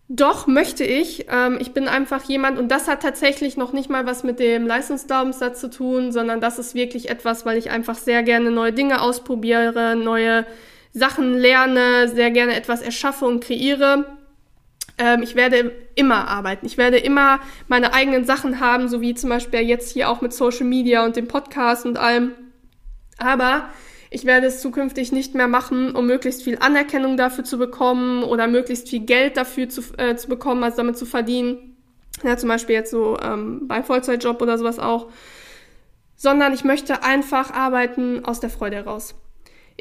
Doch, 0.08 0.48
möchte 0.48 0.84
ich. 0.84 1.26
Ähm, 1.30 1.58
ich 1.60 1.74
bin 1.74 1.88
einfach 1.88 2.24
jemand, 2.24 2.60
und 2.60 2.70
das 2.70 2.88
hat 2.88 3.02
tatsächlich 3.02 3.58
noch 3.58 3.74
nicht 3.74 3.90
mal 3.90 4.06
was 4.06 4.24
mit 4.24 4.40
dem 4.40 4.68
Leistungsglaubenssatz 4.68 5.60
zu 5.60 5.70
tun, 5.70 6.12
sondern 6.12 6.40
das 6.40 6.60
ist 6.60 6.76
wirklich 6.76 7.10
etwas, 7.10 7.46
weil 7.46 7.58
ich 7.58 7.72
einfach 7.72 7.96
sehr 7.96 8.24
gerne 8.24 8.52
neue 8.52 8.74
Dinge 8.74 9.02
ausprobiere, 9.02 9.96
neue 9.96 10.46
Sachen 10.94 11.34
lerne, 11.34 12.08
sehr 12.08 12.32
gerne 12.32 12.56
etwas 12.56 12.82
erschaffe 12.82 13.26
und 13.26 13.44
kreiere. 13.44 14.06
Ähm, 14.98 15.24
ich 15.24 15.36
werde 15.36 15.72
immer 15.96 16.28
arbeiten. 16.28 16.66
Ich 16.66 16.78
werde 16.78 16.98
immer 16.98 17.40
meine 17.68 17.94
eigenen 17.94 18.26
Sachen 18.26 18.60
haben, 18.60 18.88
so 18.88 19.02
wie 19.02 19.16
zum 19.16 19.30
Beispiel 19.30 19.62
jetzt 19.62 19.92
hier 19.92 20.10
auch 20.10 20.22
mit 20.22 20.34
Social 20.34 20.66
Media 20.66 21.06
und 21.06 21.16
dem 21.16 21.28
Podcast 21.28 21.86
und 21.86 21.98
allem. 21.98 22.32
Aber 23.18 23.70
ich 24.10 24.26
werde 24.26 24.48
es 24.48 24.62
zukünftig 24.62 25.12
nicht 25.12 25.34
mehr 25.34 25.48
machen, 25.48 25.96
um 25.96 26.06
möglichst 26.06 26.44
viel 26.44 26.60
Anerkennung 26.60 27.18
dafür 27.18 27.44
zu 27.44 27.58
bekommen 27.58 28.24
oder 28.24 28.48
möglichst 28.48 28.90
viel 28.90 29.00
Geld 29.00 29.38
dafür 29.38 29.70
zu, 29.70 29.82
äh, 29.98 30.16
zu 30.16 30.28
bekommen, 30.30 30.64
also 30.64 30.78
damit 30.78 30.98
zu 30.98 31.06
verdienen. 31.06 31.78
Ja, 32.24 32.38
zum 32.38 32.50
Beispiel 32.50 32.76
jetzt 32.76 32.92
so 32.92 33.18
ähm, 33.20 33.68
bei 33.68 33.82
Vollzeitjob 33.82 34.42
oder 34.42 34.58
sowas 34.60 34.78
auch. 34.78 35.08
Sondern 36.16 36.54
ich 36.54 36.64
möchte 36.64 37.04
einfach 37.04 37.52
arbeiten 37.52 38.24
aus 38.24 38.40
der 38.40 38.52
Freude 38.52 38.76
heraus. 38.78 39.16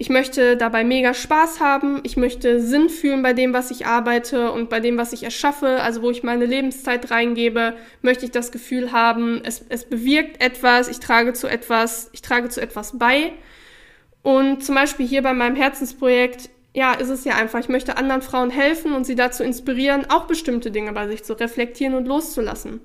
Ich 0.02 0.08
möchte 0.08 0.56
dabei 0.56 0.82
mega 0.82 1.14
Spaß 1.14 1.60
haben. 1.60 2.00
Ich 2.02 2.16
möchte 2.16 2.60
Sinn 2.60 2.88
fühlen 2.88 3.22
bei 3.22 3.34
dem, 3.34 3.52
was 3.52 3.70
ich 3.70 3.86
arbeite 3.86 4.50
und 4.50 4.68
bei 4.68 4.80
dem, 4.80 4.96
was 4.96 5.12
ich 5.12 5.22
erschaffe. 5.22 5.80
Also 5.80 6.02
wo 6.02 6.10
ich 6.10 6.24
meine 6.24 6.44
Lebenszeit 6.44 7.12
reingebe, 7.12 7.76
möchte 8.00 8.24
ich 8.24 8.32
das 8.32 8.50
Gefühl 8.50 8.90
haben, 8.90 9.42
es, 9.44 9.64
es 9.68 9.84
bewirkt 9.84 10.42
etwas, 10.42 10.88
ich 10.88 10.98
trage 10.98 11.34
zu 11.34 11.46
etwas, 11.46 12.10
ich 12.12 12.20
trage 12.20 12.48
zu 12.48 12.60
etwas 12.60 12.98
bei. 12.98 13.32
Und 14.24 14.64
zum 14.64 14.74
Beispiel 14.74 15.06
hier 15.06 15.22
bei 15.22 15.34
meinem 15.34 15.54
Herzensprojekt, 15.54 16.50
ja, 16.74 16.94
ist 16.94 17.08
es 17.08 17.24
ja 17.24 17.36
einfach, 17.36 17.60
ich 17.60 17.68
möchte 17.68 17.96
anderen 17.96 18.22
Frauen 18.22 18.50
helfen 18.50 18.94
und 18.94 19.04
sie 19.04 19.14
dazu 19.14 19.44
inspirieren, 19.44 20.10
auch 20.10 20.24
bestimmte 20.24 20.72
Dinge 20.72 20.92
bei 20.92 21.06
sich 21.06 21.22
zu 21.22 21.34
reflektieren 21.34 21.94
und 21.94 22.08
loszulassen. 22.08 22.80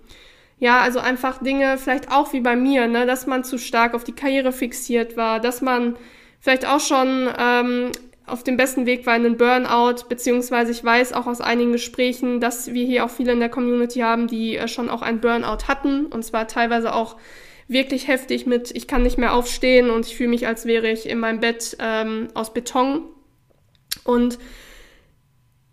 Ja, 0.60 0.82
also 0.82 1.00
einfach 1.00 1.42
Dinge, 1.42 1.80
vielleicht 1.80 2.12
auch 2.12 2.32
wie 2.34 2.42
bei 2.42 2.56
mir, 2.56 2.86
ne, 2.86 3.08
dass 3.08 3.26
man 3.26 3.44
zu 3.44 3.58
stark 3.58 3.96
auf 3.96 4.04
die 4.04 4.14
Karriere 4.14 4.52
fixiert 4.52 5.18
war, 5.18 5.40
dass 5.40 5.62
man 5.62 5.96
vielleicht 6.40 6.66
auch 6.66 6.80
schon 6.80 7.30
ähm, 7.38 7.92
auf 8.26 8.44
dem 8.44 8.58
besten 8.58 8.86
Weg 8.86 9.06
war 9.06 9.16
in 9.16 9.24
den 9.24 9.38
Burnout, 9.38 10.04
beziehungsweise 10.10 10.72
ich 10.72 10.84
weiß 10.84 11.14
auch 11.14 11.28
aus 11.28 11.42
einigen 11.42 11.72
Gesprächen, 11.72 12.42
dass 12.42 12.74
wir 12.74 12.86
hier 12.86 13.06
auch 13.06 13.10
viele 13.10 13.32
in 13.32 13.40
der 13.40 13.50
Community 13.50 14.00
haben, 14.00 14.28
die 14.28 14.58
äh, 14.58 14.68
schon 14.68 14.90
auch 14.90 15.02
ein 15.02 15.22
Burnout 15.22 15.68
hatten 15.68 16.06
und 16.08 16.24
zwar 16.24 16.48
teilweise 16.48 16.94
auch 16.94 17.16
wirklich 17.68 18.08
heftig 18.08 18.46
mit, 18.46 18.72
ich 18.72 18.88
kann 18.88 19.04
nicht 19.04 19.18
mehr 19.18 19.34
aufstehen 19.34 19.90
und 19.90 20.06
ich 20.06 20.16
fühle 20.16 20.30
mich, 20.30 20.48
als 20.48 20.66
wäre 20.66 20.90
ich 20.90 21.08
in 21.08 21.20
meinem 21.20 21.40
Bett 21.40 21.76
ähm, 21.80 22.30
aus 22.34 22.54
Beton. 22.54 23.04
Und 24.04 24.40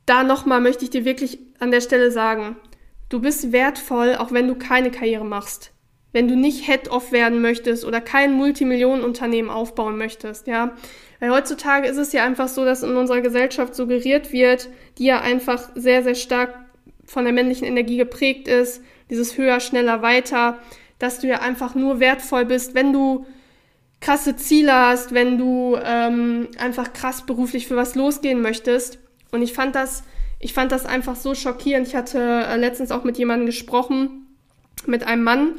da 0.07 0.25
nochmal 0.25 0.61
möchte 0.61 0.85
ich 0.85 0.91
dir 0.91 1.05
wirklich 1.05 1.39
an 1.61 1.71
der 1.71 1.81
Stelle 1.81 2.11
sagen, 2.11 2.57
du 3.09 3.21
bist 3.21 3.53
wertvoll, 3.53 4.17
auch 4.17 4.33
wenn 4.33 4.49
du 4.49 4.57
keine 4.57 4.91
Karriere 4.91 5.25
machst. 5.25 5.74
Wenn 6.15 6.29
du 6.29 6.37
nicht 6.37 6.65
Head-Off 6.65 7.13
werden 7.13 7.43
möchtest 7.43 7.85
oder 7.85 8.01
kein 8.01 8.33
Multimillionenunternehmen 8.33 9.51
aufbauen 9.51 9.99
möchtest, 9.99 10.47
ja. 10.47 10.75
Weil 11.21 11.31
heutzutage 11.31 11.87
ist 11.87 11.99
es 11.99 12.13
ja 12.13 12.25
einfach 12.25 12.49
so, 12.49 12.65
dass 12.65 12.83
in 12.83 12.97
unserer 12.97 13.21
Gesellschaft 13.21 13.75
suggeriert 13.75 14.33
wird, 14.33 14.71
die 14.97 15.05
ja 15.05 15.21
einfach 15.21 15.69
sehr, 15.75 16.03
sehr 16.03 16.15
stark 16.15 16.55
von 17.05 17.25
der 17.25 17.35
männlichen 17.35 17.67
Energie 17.67 17.99
geprägt 17.99 18.49
ist, 18.49 18.83
dieses 19.11 19.37
höher, 19.37 19.61
schneller, 19.61 20.01
weiter 20.01 20.59
dass 20.99 21.21
du 21.21 21.27
ja 21.27 21.41
einfach 21.41 21.75
nur 21.75 22.01
wertvoll 22.01 22.45
bist, 22.45 22.75
wenn 22.75 22.93
du 22.93 23.27
krasse 24.01 24.37
Ziele 24.37 24.73
hast, 24.73 25.13
wenn 25.13 25.39
du 25.39 25.77
ähm, 25.83 26.49
einfach 26.59 26.93
krass 26.93 27.27
beruflich 27.27 27.67
für 27.67 27.77
was 27.77 27.95
losgehen 27.95 28.41
möchtest. 28.41 28.99
Und 29.31 29.43
ich 29.43 29.53
fand 29.53 29.75
das 29.75 30.05
ich 30.41 30.53
fand 30.53 30.73
das 30.73 30.85
einfach 30.85 31.17
so 31.17 31.35
schockierend. 31.35 31.89
Ich 31.89 31.97
hatte 31.97 32.19
äh, 32.21 32.57
letztens 32.57 32.91
auch 32.91 33.05
mit 33.05 33.17
jemandem 33.17 33.47
gesprochen, 33.47 34.27
mit 34.87 35.07
einem 35.07 35.23
Mann, 35.23 35.55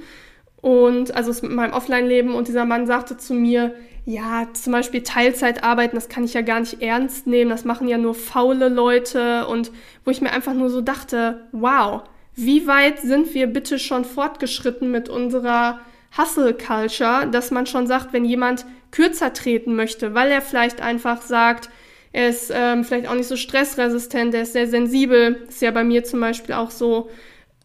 und 0.65 1.13
also 1.13 1.29
aus 1.29 1.43
meinem 1.43 1.73
Offline-Leben 1.73 2.33
und 2.33 2.47
dieser 2.47 2.65
Mann 2.65 2.87
sagte 2.87 3.17
zu 3.17 3.35
mir, 3.35 3.75
ja, 4.03 4.47
zum 4.53 4.73
Beispiel 4.73 5.03
Teilzeit 5.03 5.63
arbeiten, 5.63 5.95
das 5.95 6.09
kann 6.09 6.23
ich 6.23 6.33
ja 6.33 6.41
gar 6.41 6.59
nicht 6.59 6.81
ernst 6.81 7.27
nehmen, 7.27 7.51
das 7.51 7.65
machen 7.65 7.87
ja 7.87 7.99
nur 7.99 8.15
faule 8.15 8.67
Leute. 8.67 9.45
Und 9.45 9.71
wo 10.05 10.09
ich 10.09 10.21
mir 10.21 10.31
einfach 10.31 10.55
nur 10.55 10.71
so 10.71 10.81
dachte, 10.81 11.45
wow, 11.51 12.01
wie 12.33 12.65
weit 12.65 12.99
sind 12.99 13.35
wir 13.35 13.45
bitte 13.45 13.77
schon 13.77 14.05
fortgeschritten 14.05 14.89
mit 14.89 15.07
unserer 15.07 15.81
Hustle 16.17 16.55
Culture, 16.55 17.27
dass 17.31 17.51
man 17.51 17.67
schon 17.67 17.85
sagt, 17.85 18.11
wenn 18.11 18.25
jemand 18.25 18.65
kürzer 18.89 19.33
treten 19.33 19.75
möchte, 19.75 20.15
weil 20.15 20.31
er 20.31 20.41
vielleicht 20.41 20.81
einfach 20.81 21.21
sagt, 21.21 21.69
er 22.11 22.29
ist 22.29 22.51
ähm, 22.51 22.83
vielleicht 22.83 23.07
auch 23.07 23.13
nicht 23.13 23.27
so 23.27 23.37
stressresistent, 23.37 24.33
er 24.33 24.41
ist 24.41 24.53
sehr 24.53 24.67
sensibel, 24.67 25.45
ist 25.47 25.61
ja 25.61 25.69
bei 25.69 25.83
mir 25.83 26.03
zum 26.03 26.21
Beispiel 26.21 26.55
auch 26.55 26.71
so, 26.71 27.11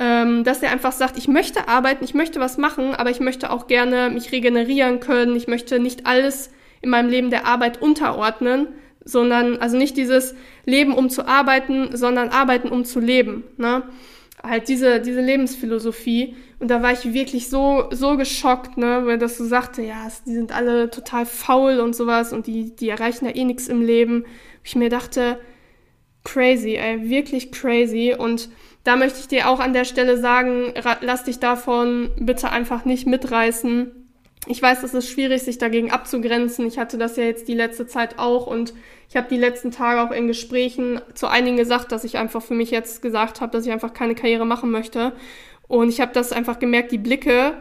ähm, 0.01 0.45
dass 0.45 0.63
er 0.63 0.73
einfach 0.73 0.93
sagt, 0.93 1.19
ich 1.19 1.29
möchte 1.29 1.69
arbeiten, 1.69 2.03
ich 2.03 2.15
möchte 2.15 2.41
was 2.41 2.57
machen, 2.57 2.95
aber 2.95 3.11
ich 3.11 3.21
möchte 3.21 3.51
auch 3.51 3.67
gerne 3.67 4.09
mich 4.09 4.33
regenerieren 4.33 4.99
können, 4.99 5.37
ich 5.37 5.47
möchte 5.47 5.79
nicht 5.79 6.07
alles 6.07 6.51
in 6.81 6.89
meinem 6.89 7.11
Leben 7.11 7.29
der 7.29 7.47
Arbeit 7.47 7.83
unterordnen, 7.83 8.69
sondern 9.05 9.59
also 9.59 9.77
nicht 9.77 9.99
dieses 9.99 10.35
Leben 10.65 10.95
um 10.95 11.11
zu 11.11 11.29
arbeiten, 11.29 11.95
sondern 11.95 12.31
arbeiten 12.31 12.71
um 12.71 12.87
zu 12.87 12.99
leben. 12.99 13.45
Ne? 13.59 13.83
Halt 14.43 14.69
diese, 14.69 15.01
diese 15.01 15.21
Lebensphilosophie. 15.21 16.35
Und 16.61 16.71
da 16.71 16.83
war 16.83 16.93
ich 16.93 17.13
wirklich 17.13 17.51
so, 17.51 17.89
so 17.91 18.17
geschockt, 18.17 18.79
ne, 18.79 19.03
weil 19.05 19.19
das 19.19 19.37
so 19.37 19.45
sagte, 19.45 19.83
ja, 19.83 20.09
die 20.25 20.33
sind 20.33 20.55
alle 20.55 20.91
total 20.91 21.27
faul 21.27 21.79
und 21.79 21.95
sowas 21.95 22.33
und 22.33 22.47
die, 22.47 22.75
die 22.75 22.89
erreichen 22.89 23.27
ja 23.27 23.35
eh 23.35 23.45
nichts 23.45 23.69
im 23.69 23.83
Leben. 23.83 24.25
Ich 24.65 24.77
mir 24.77 24.89
dachte, 24.89 25.39
crazy, 26.25 26.75
ey, 26.75 27.09
wirklich 27.09 27.53
crazy. 27.53 28.15
Und 28.17 28.49
da 28.85 28.97
möchte 28.97 29.21
ich 29.21 29.29
dir 29.29 29.49
auch 29.49 29.61
an 29.61 29.73
der 29.73 29.85
Stelle 29.85 30.19
sagen, 30.19 30.73
lass 31.01 31.25
dich 31.25 31.39
davon 31.39 32.11
bitte 32.19 32.51
einfach 32.51 32.85
nicht 32.85 33.07
mitreißen. 33.07 33.93
Ich 34.47 34.63
weiß, 34.63 34.83
es 34.83 34.95
ist 34.95 35.11
schwierig, 35.11 35.43
sich 35.43 35.59
dagegen 35.59 35.91
abzugrenzen. 35.91 36.67
Ich 36.67 36.79
hatte 36.79 36.97
das 36.97 37.17
ja 37.17 37.25
jetzt 37.25 37.47
die 37.47 37.55
letzte 37.55 37.87
Zeit 37.87 38.19
auch 38.19 38.47
und 38.47 38.73
ich 39.09 39.17
habe 39.17 39.29
die 39.29 39.37
letzten 39.37 39.71
Tage 39.71 40.01
auch 40.01 40.13
in 40.13 40.29
Gesprächen 40.29 41.01
zu 41.15 41.27
einigen 41.27 41.57
gesagt, 41.57 41.93
dass 41.93 42.05
ich 42.05 42.17
einfach 42.17 42.43
für 42.43 42.55
mich 42.55 42.71
jetzt 42.71 43.03
gesagt 43.03 43.41
habe, 43.41 43.53
dass 43.53 43.67
ich 43.67 43.73
einfach 43.73 43.93
keine 43.93 44.15
Karriere 44.15 44.47
machen 44.47 44.71
möchte. 44.71 45.13
Und 45.69 45.89
ich 45.89 46.01
habe 46.01 46.13
das 46.13 46.33
einfach 46.33 46.59
gemerkt, 46.59 46.91
die 46.91 46.99
Blicke 46.99 47.55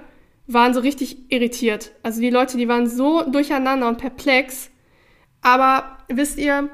waren 0.48 0.74
so 0.74 0.80
richtig 0.80 1.32
irritiert. 1.32 1.91
Also 2.02 2.22
die 2.22 2.30
Leute, 2.30 2.58
die 2.58 2.67
waren 2.67 2.88
so 2.89 3.24
durcheinander 3.24 3.88
und 3.88 3.98
perplex. 3.98 4.72
Aber 5.41 5.98
wisst 6.08 6.38
ihr, 6.38 6.69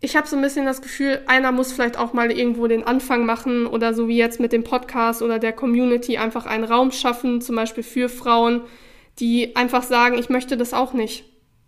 ich 0.00 0.16
habe 0.16 0.26
so 0.26 0.36
ein 0.36 0.42
bisschen 0.42 0.66
das 0.66 0.82
Gefühl, 0.82 1.22
einer 1.26 1.50
muss 1.50 1.72
vielleicht 1.72 1.96
auch 1.96 2.12
mal 2.12 2.30
irgendwo 2.30 2.66
den 2.66 2.84
Anfang 2.84 3.24
machen 3.24 3.66
oder 3.66 3.94
so 3.94 4.06
wie 4.08 4.16
jetzt 4.16 4.38
mit 4.40 4.52
dem 4.52 4.64
Podcast 4.64 5.22
oder 5.22 5.38
der 5.38 5.52
Community 5.52 6.18
einfach 6.18 6.46
einen 6.46 6.64
Raum 6.64 6.92
schaffen, 6.92 7.40
zum 7.40 7.56
Beispiel 7.56 7.82
für 7.82 8.08
Frauen, 8.08 8.62
die 9.18 9.56
einfach 9.56 9.82
sagen, 9.82 10.18
ich 10.18 10.28
möchte 10.28 10.56
das 10.56 10.74
auch 10.74 10.92
nicht. 10.92 11.24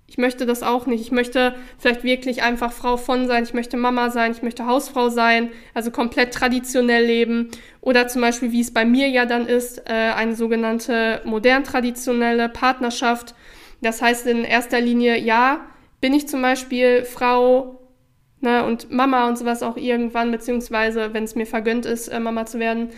Ich 0.09 0.19
möchte 0.19 0.47
das 0.47 0.63
auch 0.63 0.87
nicht. 0.87 1.01
Ich 1.01 1.11
möchte 1.11 1.55
vielleicht 1.79 2.05
wirklich 2.05 2.43
einfach 2.43 2.73
Frau 2.73 2.97
von 2.97 3.27
sein. 3.27 3.43
Ich 3.43 3.55
möchte 3.55 3.77
Mama 3.77 4.11
sein. 4.11 4.31
Ich 4.31 4.43
möchte 4.43 4.67
Hausfrau 4.67 5.09
sein. 5.09 5.51
Also 5.75 5.91
komplett 5.91 6.33
traditionell 6.33 7.05
leben. 7.05 7.51
Oder 7.81 8.07
zum 8.07 8.23
Beispiel, 8.23 8.53
wie 8.53 8.61
es 8.61 8.73
bei 8.73 8.85
mir 8.85 9.09
ja 9.09 9.27
dann 9.27 9.49
ist, 9.49 9.83
äh, 9.89 9.93
eine 9.93 10.37
sogenannte 10.37 11.23
modern 11.25 11.65
traditionelle 11.65 12.49
Partnerschaft. 12.49 13.35
Das 13.83 14.01
heißt 14.01 14.27
in 14.27 14.45
erster 14.45 14.81
Linie, 14.81 15.19
ja, 15.19 15.61
bin 16.01 16.15
ich 16.15 16.29
zum 16.29 16.41
Beispiel 16.41 17.05
Frau, 17.05 17.76
ne, 18.41 18.65
und 18.65 18.91
Mama 18.91 19.29
und 19.29 19.39
sowas 19.39 19.63
auch 19.63 19.77
irgendwann, 19.77 20.31
beziehungsweise 20.31 21.13
wenn 21.15 21.25
es 21.25 21.35
mir 21.35 21.47
vergönnt 21.47 21.87
ist, 21.87 22.09
äh, 22.09 22.21
Mama 22.21 22.47
zu 22.47 22.59
werden. 22.59 22.91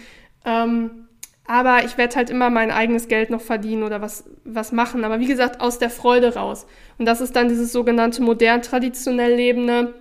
Ähm, 0.45 1.09
aber 1.47 1.85
ich 1.85 1.97
werde 1.97 2.15
halt 2.17 2.29
immer 2.29 2.51
mein 2.51 2.71
eigenes 2.71 3.09
Geld 3.09 3.31
noch 3.31 3.41
verdienen 3.41 3.83
oder 3.83 4.03
was, 4.03 4.25
was 4.45 4.71
machen. 4.71 5.03
Aber 5.03 5.19
wie 5.19 5.27
gesagt, 5.27 5.63
aus 5.63 5.79
der 5.79 5.89
Freude 5.89 6.35
raus. 6.35 6.67
Und 6.99 7.07
das 7.07 7.23
ist 7.23 7.35
dann 7.35 7.49
dieses 7.49 7.73
sogenannte 7.73 8.23
modern 8.23 8.61
traditionell 8.61 9.35
Lebende. 9.35 9.95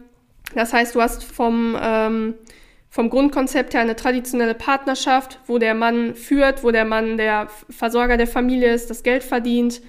Das 0.56 0.73
heißt, 0.73 0.93
du 0.93 1.02
hast 1.02 1.23
vom, 1.23 1.78
ähm, 1.82 2.34
vom 2.89 3.10
Grundkonzept 3.10 3.73
her 3.73 3.82
eine 3.82 3.95
traditionelle 3.95 4.56
Partnerschaft, 4.56 5.39
wo 5.47 5.58
der 5.58 5.73
Mann 5.73 6.15
führt, 6.15 6.65
wo 6.65 6.71
der 6.71 6.84
Mann 6.84 7.17
der 7.17 7.47
Versorger 7.69 8.17
der 8.17 8.28
Familie 8.28 8.73
ist, 8.73 8.89
das 8.89 9.04
Geld 9.04 9.23
verdient, 9.23 9.82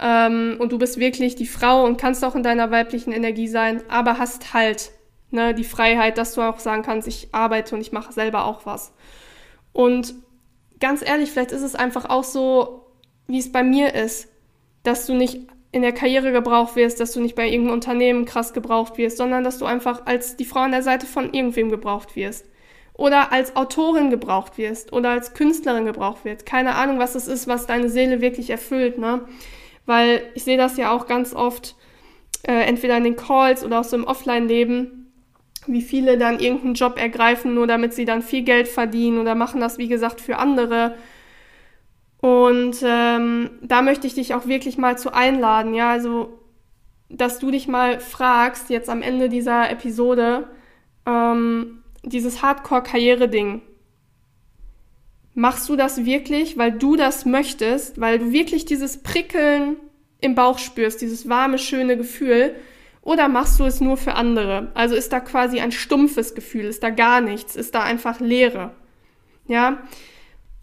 ähm, 0.00 0.56
und 0.58 0.72
du 0.72 0.78
bist 0.78 0.98
wirklich 0.98 1.34
die 1.34 1.46
Frau 1.46 1.84
und 1.84 1.98
kannst 1.98 2.24
auch 2.24 2.34
in 2.34 2.42
deiner 2.42 2.70
weiblichen 2.70 3.12
Energie 3.12 3.48
sein, 3.48 3.82
aber 3.88 4.18
hast 4.18 4.54
halt 4.54 4.92
ne, 5.30 5.54
die 5.54 5.64
Freiheit, 5.64 6.18
dass 6.18 6.34
du 6.34 6.42
auch 6.42 6.60
sagen 6.60 6.82
kannst, 6.82 7.08
ich 7.08 7.28
arbeite 7.32 7.74
und 7.74 7.80
ich 7.80 7.92
mache 7.92 8.12
selber 8.12 8.44
auch 8.44 8.66
was. 8.66 8.92
Und 9.72 10.14
ganz 10.80 11.02
ehrlich, 11.06 11.30
vielleicht 11.30 11.52
ist 11.52 11.62
es 11.62 11.74
einfach 11.74 12.08
auch 12.08 12.24
so, 12.24 12.86
wie 13.26 13.38
es 13.38 13.52
bei 13.52 13.62
mir 13.62 13.94
ist, 13.94 14.28
dass 14.82 15.06
du 15.06 15.14
nicht 15.14 15.40
in 15.70 15.82
der 15.82 15.92
Karriere 15.92 16.32
gebraucht 16.32 16.76
wirst, 16.76 16.98
dass 16.98 17.12
du 17.12 17.20
nicht 17.20 17.34
bei 17.34 17.46
irgendeinem 17.46 17.74
Unternehmen 17.74 18.24
krass 18.24 18.54
gebraucht 18.54 18.96
wirst, 18.96 19.18
sondern 19.18 19.44
dass 19.44 19.58
du 19.58 19.66
einfach 19.66 20.06
als 20.06 20.36
die 20.36 20.46
Frau 20.46 20.60
an 20.60 20.70
der 20.70 20.82
Seite 20.82 21.06
von 21.06 21.34
irgendwem 21.34 21.70
gebraucht 21.70 22.16
wirst. 22.16 22.46
Oder 22.94 23.32
als 23.32 23.54
Autorin 23.54 24.10
gebraucht 24.10 24.58
wirst 24.58 24.92
oder 24.92 25.10
als 25.10 25.34
Künstlerin 25.34 25.84
gebraucht 25.84 26.24
wirst. 26.24 26.46
Keine 26.46 26.74
Ahnung, 26.74 26.98
was 26.98 27.14
es 27.14 27.28
ist, 27.28 27.46
was 27.46 27.66
deine 27.66 27.90
Seele 27.90 28.20
wirklich 28.20 28.50
erfüllt, 28.50 28.98
ne? 28.98 29.20
Weil 29.88 30.22
ich 30.34 30.44
sehe 30.44 30.58
das 30.58 30.76
ja 30.76 30.90
auch 30.92 31.06
ganz 31.06 31.34
oft, 31.34 31.74
äh, 32.42 32.52
entweder 32.52 32.96
in 32.96 33.04
den 33.04 33.16
Calls 33.16 33.64
oder 33.64 33.80
auch 33.80 33.84
so 33.84 33.96
im 33.96 34.04
Offline-Leben, 34.04 35.12
wie 35.66 35.82
viele 35.82 36.18
dann 36.18 36.38
irgendeinen 36.38 36.74
Job 36.74 36.98
ergreifen, 36.98 37.54
nur 37.54 37.66
damit 37.66 37.94
sie 37.94 38.04
dann 38.04 38.22
viel 38.22 38.42
Geld 38.42 38.68
verdienen 38.68 39.18
oder 39.18 39.34
machen 39.34 39.60
das, 39.60 39.78
wie 39.78 39.88
gesagt, 39.88 40.20
für 40.20 40.38
andere. 40.38 40.94
Und 42.20 42.76
ähm, 42.82 43.50
da 43.62 43.82
möchte 43.82 44.06
ich 44.06 44.14
dich 44.14 44.34
auch 44.34 44.46
wirklich 44.46 44.76
mal 44.76 44.98
zu 44.98 45.12
einladen, 45.12 45.74
ja, 45.74 45.90
also, 45.90 46.40
dass 47.08 47.38
du 47.38 47.50
dich 47.50 47.68
mal 47.68 48.00
fragst, 48.00 48.70
jetzt 48.70 48.90
am 48.90 49.02
Ende 49.02 49.28
dieser 49.28 49.70
Episode, 49.70 50.48
ähm, 51.06 51.82
dieses 52.02 52.42
Hardcore-Karriere-Ding, 52.42 53.62
Machst 55.38 55.68
du 55.68 55.76
das 55.76 56.04
wirklich, 56.04 56.58
weil 56.58 56.72
du 56.72 56.96
das 56.96 57.24
möchtest, 57.24 58.00
weil 58.00 58.18
du 58.18 58.32
wirklich 58.32 58.64
dieses 58.64 59.04
Prickeln 59.04 59.76
im 60.20 60.34
Bauch 60.34 60.58
spürst, 60.58 61.00
dieses 61.00 61.28
warme, 61.28 61.58
schöne 61.58 61.96
Gefühl? 61.96 62.56
Oder 63.02 63.28
machst 63.28 63.60
du 63.60 63.64
es 63.64 63.80
nur 63.80 63.96
für 63.96 64.14
andere? 64.14 64.72
Also 64.74 64.96
ist 64.96 65.12
da 65.12 65.20
quasi 65.20 65.60
ein 65.60 65.70
stumpfes 65.70 66.34
Gefühl, 66.34 66.64
ist 66.64 66.82
da 66.82 66.90
gar 66.90 67.20
nichts, 67.20 67.54
ist 67.54 67.76
da 67.76 67.84
einfach 67.84 68.18
Leere. 68.18 68.72
Ja? 69.46 69.78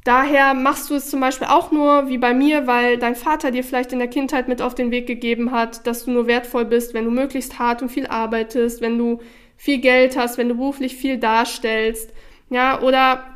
Daher 0.03 0.53
machst 0.53 0.89
du 0.89 0.95
es 0.95 1.09
zum 1.09 1.21
Beispiel 1.21 1.47
auch 1.47 1.71
nur 1.71 2.09
wie 2.09 2.17
bei 2.17 2.33
mir, 2.33 2.67
weil 2.67 2.97
dein 2.97 3.15
Vater 3.15 3.51
dir 3.51 3.63
vielleicht 3.63 3.93
in 3.93 3.99
der 3.99 4.09
Kindheit 4.09 4.49
mit 4.49 4.61
auf 4.61 4.75
den 4.75 4.91
Weg 4.91 5.07
gegeben 5.07 5.51
hat, 5.51 5.87
dass 5.87 6.03
du 6.03 6.11
nur 6.11 6.27
wertvoll 6.27 6.65
bist, 6.65 6.93
wenn 6.93 7.05
du 7.05 7.11
möglichst 7.11 7.59
hart 7.59 7.81
und 7.81 7.87
viel 7.87 8.07
arbeitest, 8.07 8.81
wenn 8.81 8.97
du 8.97 9.21
viel 9.55 9.77
Geld 9.77 10.17
hast, 10.17 10.37
wenn 10.37 10.49
du 10.49 10.55
beruflich 10.55 10.97
viel 10.97 11.17
darstellst. 11.17 12.11
Ja, 12.49 12.81
oder 12.81 13.34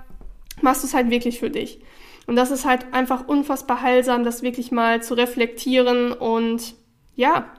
machst 0.61 0.83
du 0.83 0.87
es 0.87 0.93
halt 0.93 1.09
wirklich 1.09 1.39
für 1.39 1.49
dich. 1.49 1.79
Und 2.27 2.35
das 2.35 2.51
ist 2.51 2.65
halt 2.65 2.93
einfach 2.93 3.27
unfassbar 3.27 3.81
heilsam, 3.81 4.23
das 4.23 4.43
wirklich 4.43 4.71
mal 4.71 5.01
zu 5.01 5.15
reflektieren 5.15 6.11
und 6.11 6.75
ja, 7.15 7.51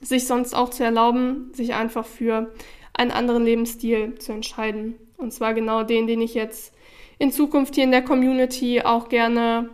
sich 0.00 0.26
sonst 0.26 0.54
auch 0.54 0.70
zu 0.70 0.82
erlauben, 0.82 1.52
sich 1.54 1.74
einfach 1.74 2.06
für 2.06 2.52
einen 2.92 3.12
anderen 3.12 3.44
Lebensstil 3.44 4.16
zu 4.16 4.32
entscheiden. 4.32 4.96
Und 5.16 5.32
zwar 5.32 5.54
genau 5.54 5.84
den, 5.84 6.06
den 6.06 6.20
ich 6.20 6.34
jetzt 6.34 6.74
in 7.18 7.32
Zukunft 7.32 7.74
hier 7.74 7.84
in 7.84 7.90
der 7.90 8.02
Community 8.02 8.82
auch 8.82 9.08
gerne 9.08 9.68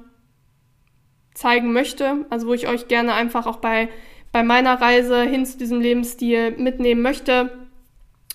zeigen 1.35 1.72
möchte. 1.72 2.26
Also 2.29 2.48
wo 2.48 2.55
ich 2.55 2.68
euch 2.68 2.88
gerne 2.88 3.14
einfach 3.14 3.46
auch 3.46 3.57
bei, 3.57 3.88
bei 4.33 4.42
meiner 4.42 4.81
Reise 4.81 5.22
hin 5.22 5.46
zu 5.46 5.57
diesem 5.57 5.81
Lebensstil 5.81 6.52
mitnehmen 6.52 7.02
möchte. 7.02 7.57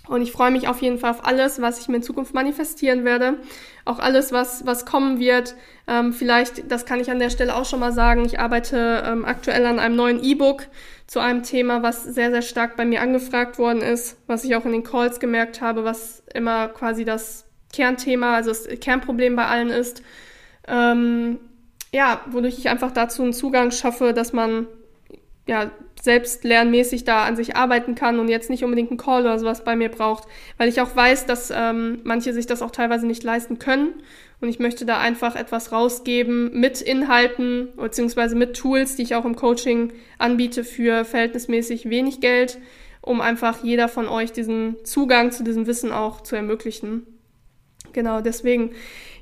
Und 0.08 0.22
ich 0.22 0.32
freue 0.32 0.52
mich 0.52 0.68
auf 0.68 0.82
jeden 0.82 0.98
Fall 0.98 1.12
auf 1.12 1.26
alles, 1.26 1.62
was 1.62 1.80
ich 1.80 1.88
mir 1.88 1.98
in 1.98 2.04
Zukunft 2.04 2.34
manifestieren 2.34 3.06
werde. 3.06 3.38
Auch 3.86 4.00
alles, 4.00 4.32
was, 4.32 4.66
was 4.66 4.86
kommen 4.86 5.20
wird. 5.20 5.56
Ähm, 5.88 6.14
vielleicht, 6.14 6.72
das 6.72 6.86
kann 6.86 7.00
ich 7.00 7.10
an 7.10 7.20
der 7.20 7.30
Stelle 7.30 7.56
auch 7.56 7.66
schon 7.66 7.80
mal 7.80 7.92
sagen, 7.92 8.26
ich 8.26 8.40
arbeite 8.40 9.04
ähm, 9.06 9.26
aktuell 9.26 9.66
an 9.66 9.80
einem 9.80 9.96
neuen 9.96 10.24
E-Book 10.24 10.68
zu 11.08 11.20
einem 11.20 11.44
Thema, 11.44 11.84
was 11.84 12.04
sehr, 12.04 12.32
sehr 12.32 12.42
stark 12.42 12.78
bei 12.78 12.86
mir 12.86 13.02
angefragt 13.02 13.60
worden 13.60 13.82
ist, 13.82 14.18
was 14.28 14.44
ich 14.44 14.56
auch 14.56 14.66
in 14.66 14.72
den 14.72 14.84
Calls 14.84 15.20
gemerkt 15.20 15.62
habe, 15.62 15.84
was 15.84 16.24
immer 16.34 16.68
quasi 16.70 17.06
das 17.06 17.46
Kernthema, 17.74 18.36
also 18.36 18.52
das 18.52 18.68
Kernproblem 18.80 19.36
bei 19.36 19.46
allen 19.46 19.70
ist. 19.70 20.04
Ähm, 20.68 21.40
ja, 21.92 22.22
wodurch 22.28 22.58
ich 22.58 22.70
einfach 22.70 22.92
dazu 22.92 23.24
einen 23.24 23.34
Zugang 23.34 23.72
schaffe, 23.72 24.14
dass 24.14 24.32
man 24.32 24.68
ja, 25.48 25.72
selbst 26.02 26.44
lernmäßig 26.44 27.06
da 27.06 27.24
an 27.24 27.38
sich 27.38 27.56
arbeiten 27.56 27.96
kann 27.96 28.20
und 28.20 28.28
jetzt 28.28 28.50
nicht 28.50 28.64
unbedingt 28.64 28.90
einen 28.90 28.98
Call 28.98 29.22
oder 29.22 29.40
sowas 29.40 29.64
bei 29.64 29.76
mir 29.76 29.90
braucht, 29.90 30.28
weil 30.58 30.68
ich 30.68 30.82
auch 30.82 30.94
weiß, 30.96 31.26
dass 31.28 31.54
ähm, 31.56 32.00
manche 32.04 32.34
sich 32.34 32.48
das 32.48 32.62
auch 32.62 32.72
teilweise 32.72 33.08
nicht 33.08 33.24
leisten 33.24 33.60
können 33.60 33.94
und 34.42 34.50
ich 34.50 34.60
möchte 34.60 34.86
da 34.86 35.00
einfach 35.00 35.36
etwas 35.36 35.72
rausgeben 35.72 36.60
mit 36.60 36.82
Inhalten 36.82 37.70
beziehungsweise 37.78 38.36
mit 38.36 38.58
Tools, 38.58 38.96
die 38.96 39.04
ich 39.04 39.16
auch 39.16 39.26
im 39.26 39.36
Coaching 39.36 39.94
anbiete 40.18 40.64
für 40.64 41.06
verhältnismäßig 41.06 41.90
wenig 41.90 42.20
Geld 42.20 42.58
um 43.02 43.20
einfach 43.20 43.64
jeder 43.64 43.88
von 43.88 44.08
euch 44.08 44.32
diesen 44.32 44.78
Zugang 44.86 45.32
zu 45.32 45.44
diesem 45.44 45.68
Wissen 45.68 45.92
auch 45.92 46.22
zu 46.22 46.36
ermöglichen. 46.36 47.06
Genau, 47.94 48.22
deswegen, 48.22 48.72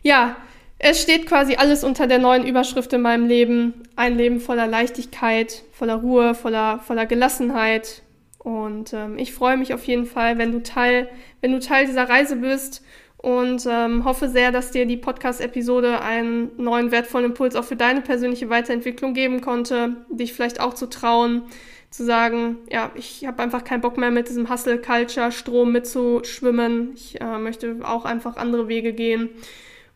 ja, 0.03 0.35
es 0.81 1.01
steht 1.01 1.25
quasi 1.27 1.55
alles 1.55 1.83
unter 1.83 2.07
der 2.07 2.19
neuen 2.19 2.47
Überschrift 2.47 2.93
in 2.93 3.01
meinem 3.01 3.27
Leben. 3.27 3.83
Ein 3.97 4.17
Leben 4.17 4.39
voller 4.39 4.65
Leichtigkeit, 4.65 5.63
voller 5.73 5.95
Ruhe, 5.95 6.33
voller, 6.33 6.79
voller 6.79 7.05
Gelassenheit. 7.05 8.01
Und 8.37 8.93
ähm, 8.93 9.17
ich 9.17 9.33
freue 9.33 9.57
mich 9.57 9.73
auf 9.73 9.83
jeden 9.83 10.05
Fall, 10.05 10.37
wenn 10.37 10.53
du 10.53 10.63
Teil, 10.63 11.09
wenn 11.41 11.51
du 11.51 11.59
Teil 11.59 11.85
dieser 11.85 12.07
Reise 12.07 12.37
bist 12.37 12.81
und 13.17 13.67
ähm, 13.69 14.05
hoffe 14.05 14.29
sehr, 14.29 14.53
dass 14.53 14.71
dir 14.71 14.85
die 14.85 14.95
Podcast-Episode 14.95 15.99
einen 15.99 16.51
neuen 16.55 16.91
wertvollen 16.91 17.25
Impuls 17.25 17.57
auch 17.57 17.65
für 17.65 17.75
deine 17.75 17.99
persönliche 17.99 18.49
Weiterentwicklung 18.49 19.13
geben 19.13 19.41
konnte, 19.41 19.97
dich 20.09 20.31
vielleicht 20.31 20.61
auch 20.61 20.73
zu 20.73 20.87
trauen, 20.87 21.41
zu 21.89 22.05
sagen, 22.05 22.59
ja, 22.71 22.91
ich 22.95 23.27
habe 23.27 23.43
einfach 23.43 23.65
keinen 23.65 23.81
Bock 23.81 23.97
mehr 23.97 24.11
mit 24.11 24.29
diesem 24.29 24.49
Hustle-Culture-Strom 24.49 25.73
mitzuschwimmen. 25.73 26.93
Ich 26.95 27.19
äh, 27.19 27.37
möchte 27.37 27.79
auch 27.83 28.05
einfach 28.05 28.37
andere 28.37 28.69
Wege 28.69 28.93
gehen. 28.93 29.29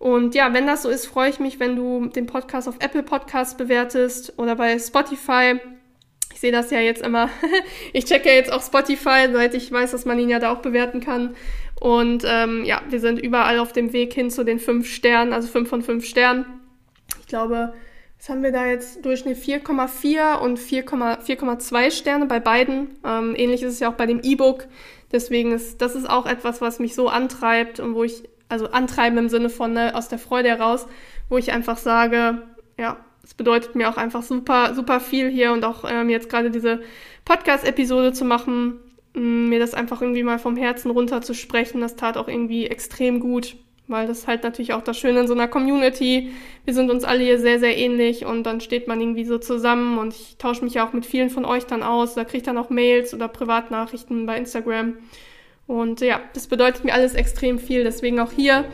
Und 0.03 0.35
ja, 0.35 0.53
wenn 0.53 0.67
das 0.67 0.81
so 0.81 0.89
ist, 0.89 1.05
freue 1.05 1.29
ich 1.29 1.39
mich, 1.39 1.61
wenn 1.61 1.77
du 1.77 2.07
den 2.07 2.25
Podcast 2.25 2.67
auf 2.67 2.75
Apple 2.79 3.03
Podcasts 3.03 3.55
bewertest 3.55 4.33
oder 4.35 4.57
bei 4.57 4.77
Spotify. 4.77 5.61
Ich 6.33 6.41
sehe 6.41 6.51
das 6.51 6.71
ja 6.71 6.81
jetzt 6.81 7.01
immer. 7.01 7.29
ich 7.93 8.03
checke 8.03 8.27
ja 8.27 8.35
jetzt 8.35 8.51
auch 8.51 8.61
Spotify, 8.61 9.29
seit 9.31 9.53
ich 9.53 9.71
weiß, 9.71 9.91
dass 9.91 10.03
man 10.03 10.19
ihn 10.19 10.27
ja 10.27 10.39
da 10.39 10.51
auch 10.51 10.61
bewerten 10.61 10.99
kann. 10.99 11.37
Und 11.79 12.25
ähm, 12.27 12.65
ja, 12.65 12.81
wir 12.89 12.99
sind 12.99 13.17
überall 13.17 13.59
auf 13.59 13.71
dem 13.71 13.93
Weg 13.93 14.11
hin 14.11 14.29
zu 14.29 14.43
den 14.43 14.59
fünf 14.59 14.89
Sternen, 14.89 15.31
also 15.31 15.47
fünf 15.47 15.69
von 15.69 15.81
fünf 15.81 16.05
Sternen. 16.05 16.47
Ich 17.21 17.27
glaube, 17.27 17.73
was 18.17 18.27
haben 18.27 18.43
wir 18.43 18.51
da 18.51 18.65
jetzt? 18.65 19.05
Durchschnitt 19.05 19.37
4,4 19.37 20.37
und 20.37 20.59
4,2 20.59 21.91
Sterne 21.91 22.25
bei 22.25 22.41
beiden. 22.41 22.89
Ähm, 23.05 23.35
ähnlich 23.37 23.63
ist 23.63 23.75
es 23.75 23.79
ja 23.79 23.89
auch 23.89 23.95
bei 23.95 24.05
dem 24.05 24.19
E-Book. 24.21 24.67
Deswegen 25.13 25.53
ist 25.53 25.81
das 25.81 25.95
ist 25.95 26.09
auch 26.09 26.25
etwas, 26.25 26.59
was 26.59 26.79
mich 26.79 26.93
so 26.93 27.07
antreibt 27.07 27.79
und 27.79 27.95
wo 27.95 28.03
ich 28.03 28.23
also 28.53 28.69
antreiben 28.69 29.17
im 29.17 29.29
Sinne 29.29 29.49
von 29.49 29.73
ne, 29.73 29.95
aus 29.95 30.07
der 30.07 30.19
Freude 30.19 30.49
heraus, 30.49 30.87
wo 31.27 31.37
ich 31.37 31.51
einfach 31.51 31.77
sage, 31.77 32.43
ja, 32.77 32.97
es 33.23 33.33
bedeutet 33.33 33.73
mir 33.75 33.89
auch 33.89 33.97
einfach 33.97 34.21
super, 34.21 34.75
super 34.75 34.99
viel 34.99 35.29
hier 35.29 35.51
und 35.53 35.65
auch 35.65 35.89
ähm, 35.89 36.09
jetzt 36.09 36.29
gerade 36.29 36.51
diese 36.51 36.81
Podcast-Episode 37.25 38.13
zu 38.13 38.25
machen, 38.25 38.79
mm, 39.15 39.49
mir 39.49 39.59
das 39.59 39.73
einfach 39.73 40.01
irgendwie 40.01 40.23
mal 40.23 40.37
vom 40.37 40.55
Herzen 40.55 40.91
runter 40.91 41.21
zu 41.21 41.33
sprechen, 41.33 41.81
das 41.81 41.95
tat 41.95 42.15
auch 42.15 42.27
irgendwie 42.27 42.67
extrem 42.67 43.19
gut, 43.19 43.55
weil 43.87 44.05
das 44.05 44.27
halt 44.27 44.43
natürlich 44.43 44.73
auch 44.73 44.83
das 44.83 44.99
Schöne 44.99 45.21
in 45.21 45.27
so 45.27 45.33
einer 45.33 45.47
Community. 45.47 46.31
Wir 46.63 46.75
sind 46.75 46.91
uns 46.91 47.05
alle 47.05 47.23
hier 47.23 47.39
sehr, 47.39 47.59
sehr 47.59 47.75
ähnlich 47.75 48.25
und 48.25 48.43
dann 48.43 48.61
steht 48.61 48.87
man 48.87 49.01
irgendwie 49.01 49.25
so 49.25 49.39
zusammen 49.39 49.97
und 49.97 50.13
ich 50.13 50.37
tausche 50.37 50.63
mich 50.63 50.75
ja 50.75 50.87
auch 50.87 50.93
mit 50.93 51.07
vielen 51.07 51.31
von 51.31 51.45
euch 51.45 51.65
dann 51.65 51.81
aus, 51.81 52.13
da 52.13 52.23
kriege 52.23 52.37
ich 52.37 52.43
dann 52.43 52.59
auch 52.59 52.69
Mails 52.69 53.15
oder 53.15 53.29
Privatnachrichten 53.29 54.27
bei 54.27 54.37
Instagram. 54.37 54.97
Und 55.67 56.01
ja, 56.01 56.19
das 56.33 56.47
bedeutet 56.47 56.83
mir 56.83 56.93
alles 56.93 57.13
extrem 57.15 57.59
viel. 57.59 57.83
Deswegen 57.83 58.19
auch 58.19 58.31
hier. 58.31 58.65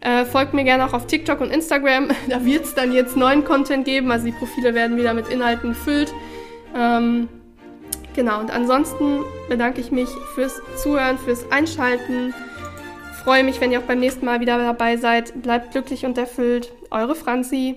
Äh, 0.00 0.26
folgt 0.26 0.52
mir 0.52 0.64
gerne 0.64 0.84
auch 0.84 0.92
auf 0.92 1.06
TikTok 1.06 1.40
und 1.40 1.50
Instagram. 1.50 2.08
Da 2.28 2.44
wird 2.44 2.64
es 2.64 2.74
dann 2.74 2.92
jetzt 2.92 3.16
neuen 3.16 3.44
Content 3.44 3.84
geben. 3.84 4.10
Also 4.10 4.26
die 4.26 4.32
Profile 4.32 4.74
werden 4.74 4.96
wieder 4.96 5.14
mit 5.14 5.28
Inhalten 5.28 5.70
gefüllt. 5.70 6.12
Ähm, 6.76 7.28
genau, 8.14 8.40
und 8.40 8.50
ansonsten 8.50 9.20
bedanke 9.48 9.80
ich 9.80 9.90
mich 9.90 10.08
fürs 10.34 10.60
Zuhören, 10.76 11.18
fürs 11.18 11.50
Einschalten. 11.50 12.34
Freue 13.22 13.44
mich, 13.44 13.58
wenn 13.62 13.72
ihr 13.72 13.78
auch 13.78 13.84
beim 13.84 14.00
nächsten 14.00 14.26
Mal 14.26 14.40
wieder 14.40 14.58
dabei 14.58 14.98
seid. 14.98 15.40
Bleibt 15.40 15.72
glücklich 15.72 16.04
und 16.04 16.18
erfüllt. 16.18 16.74
Eure 16.90 17.14
Franzi. 17.14 17.72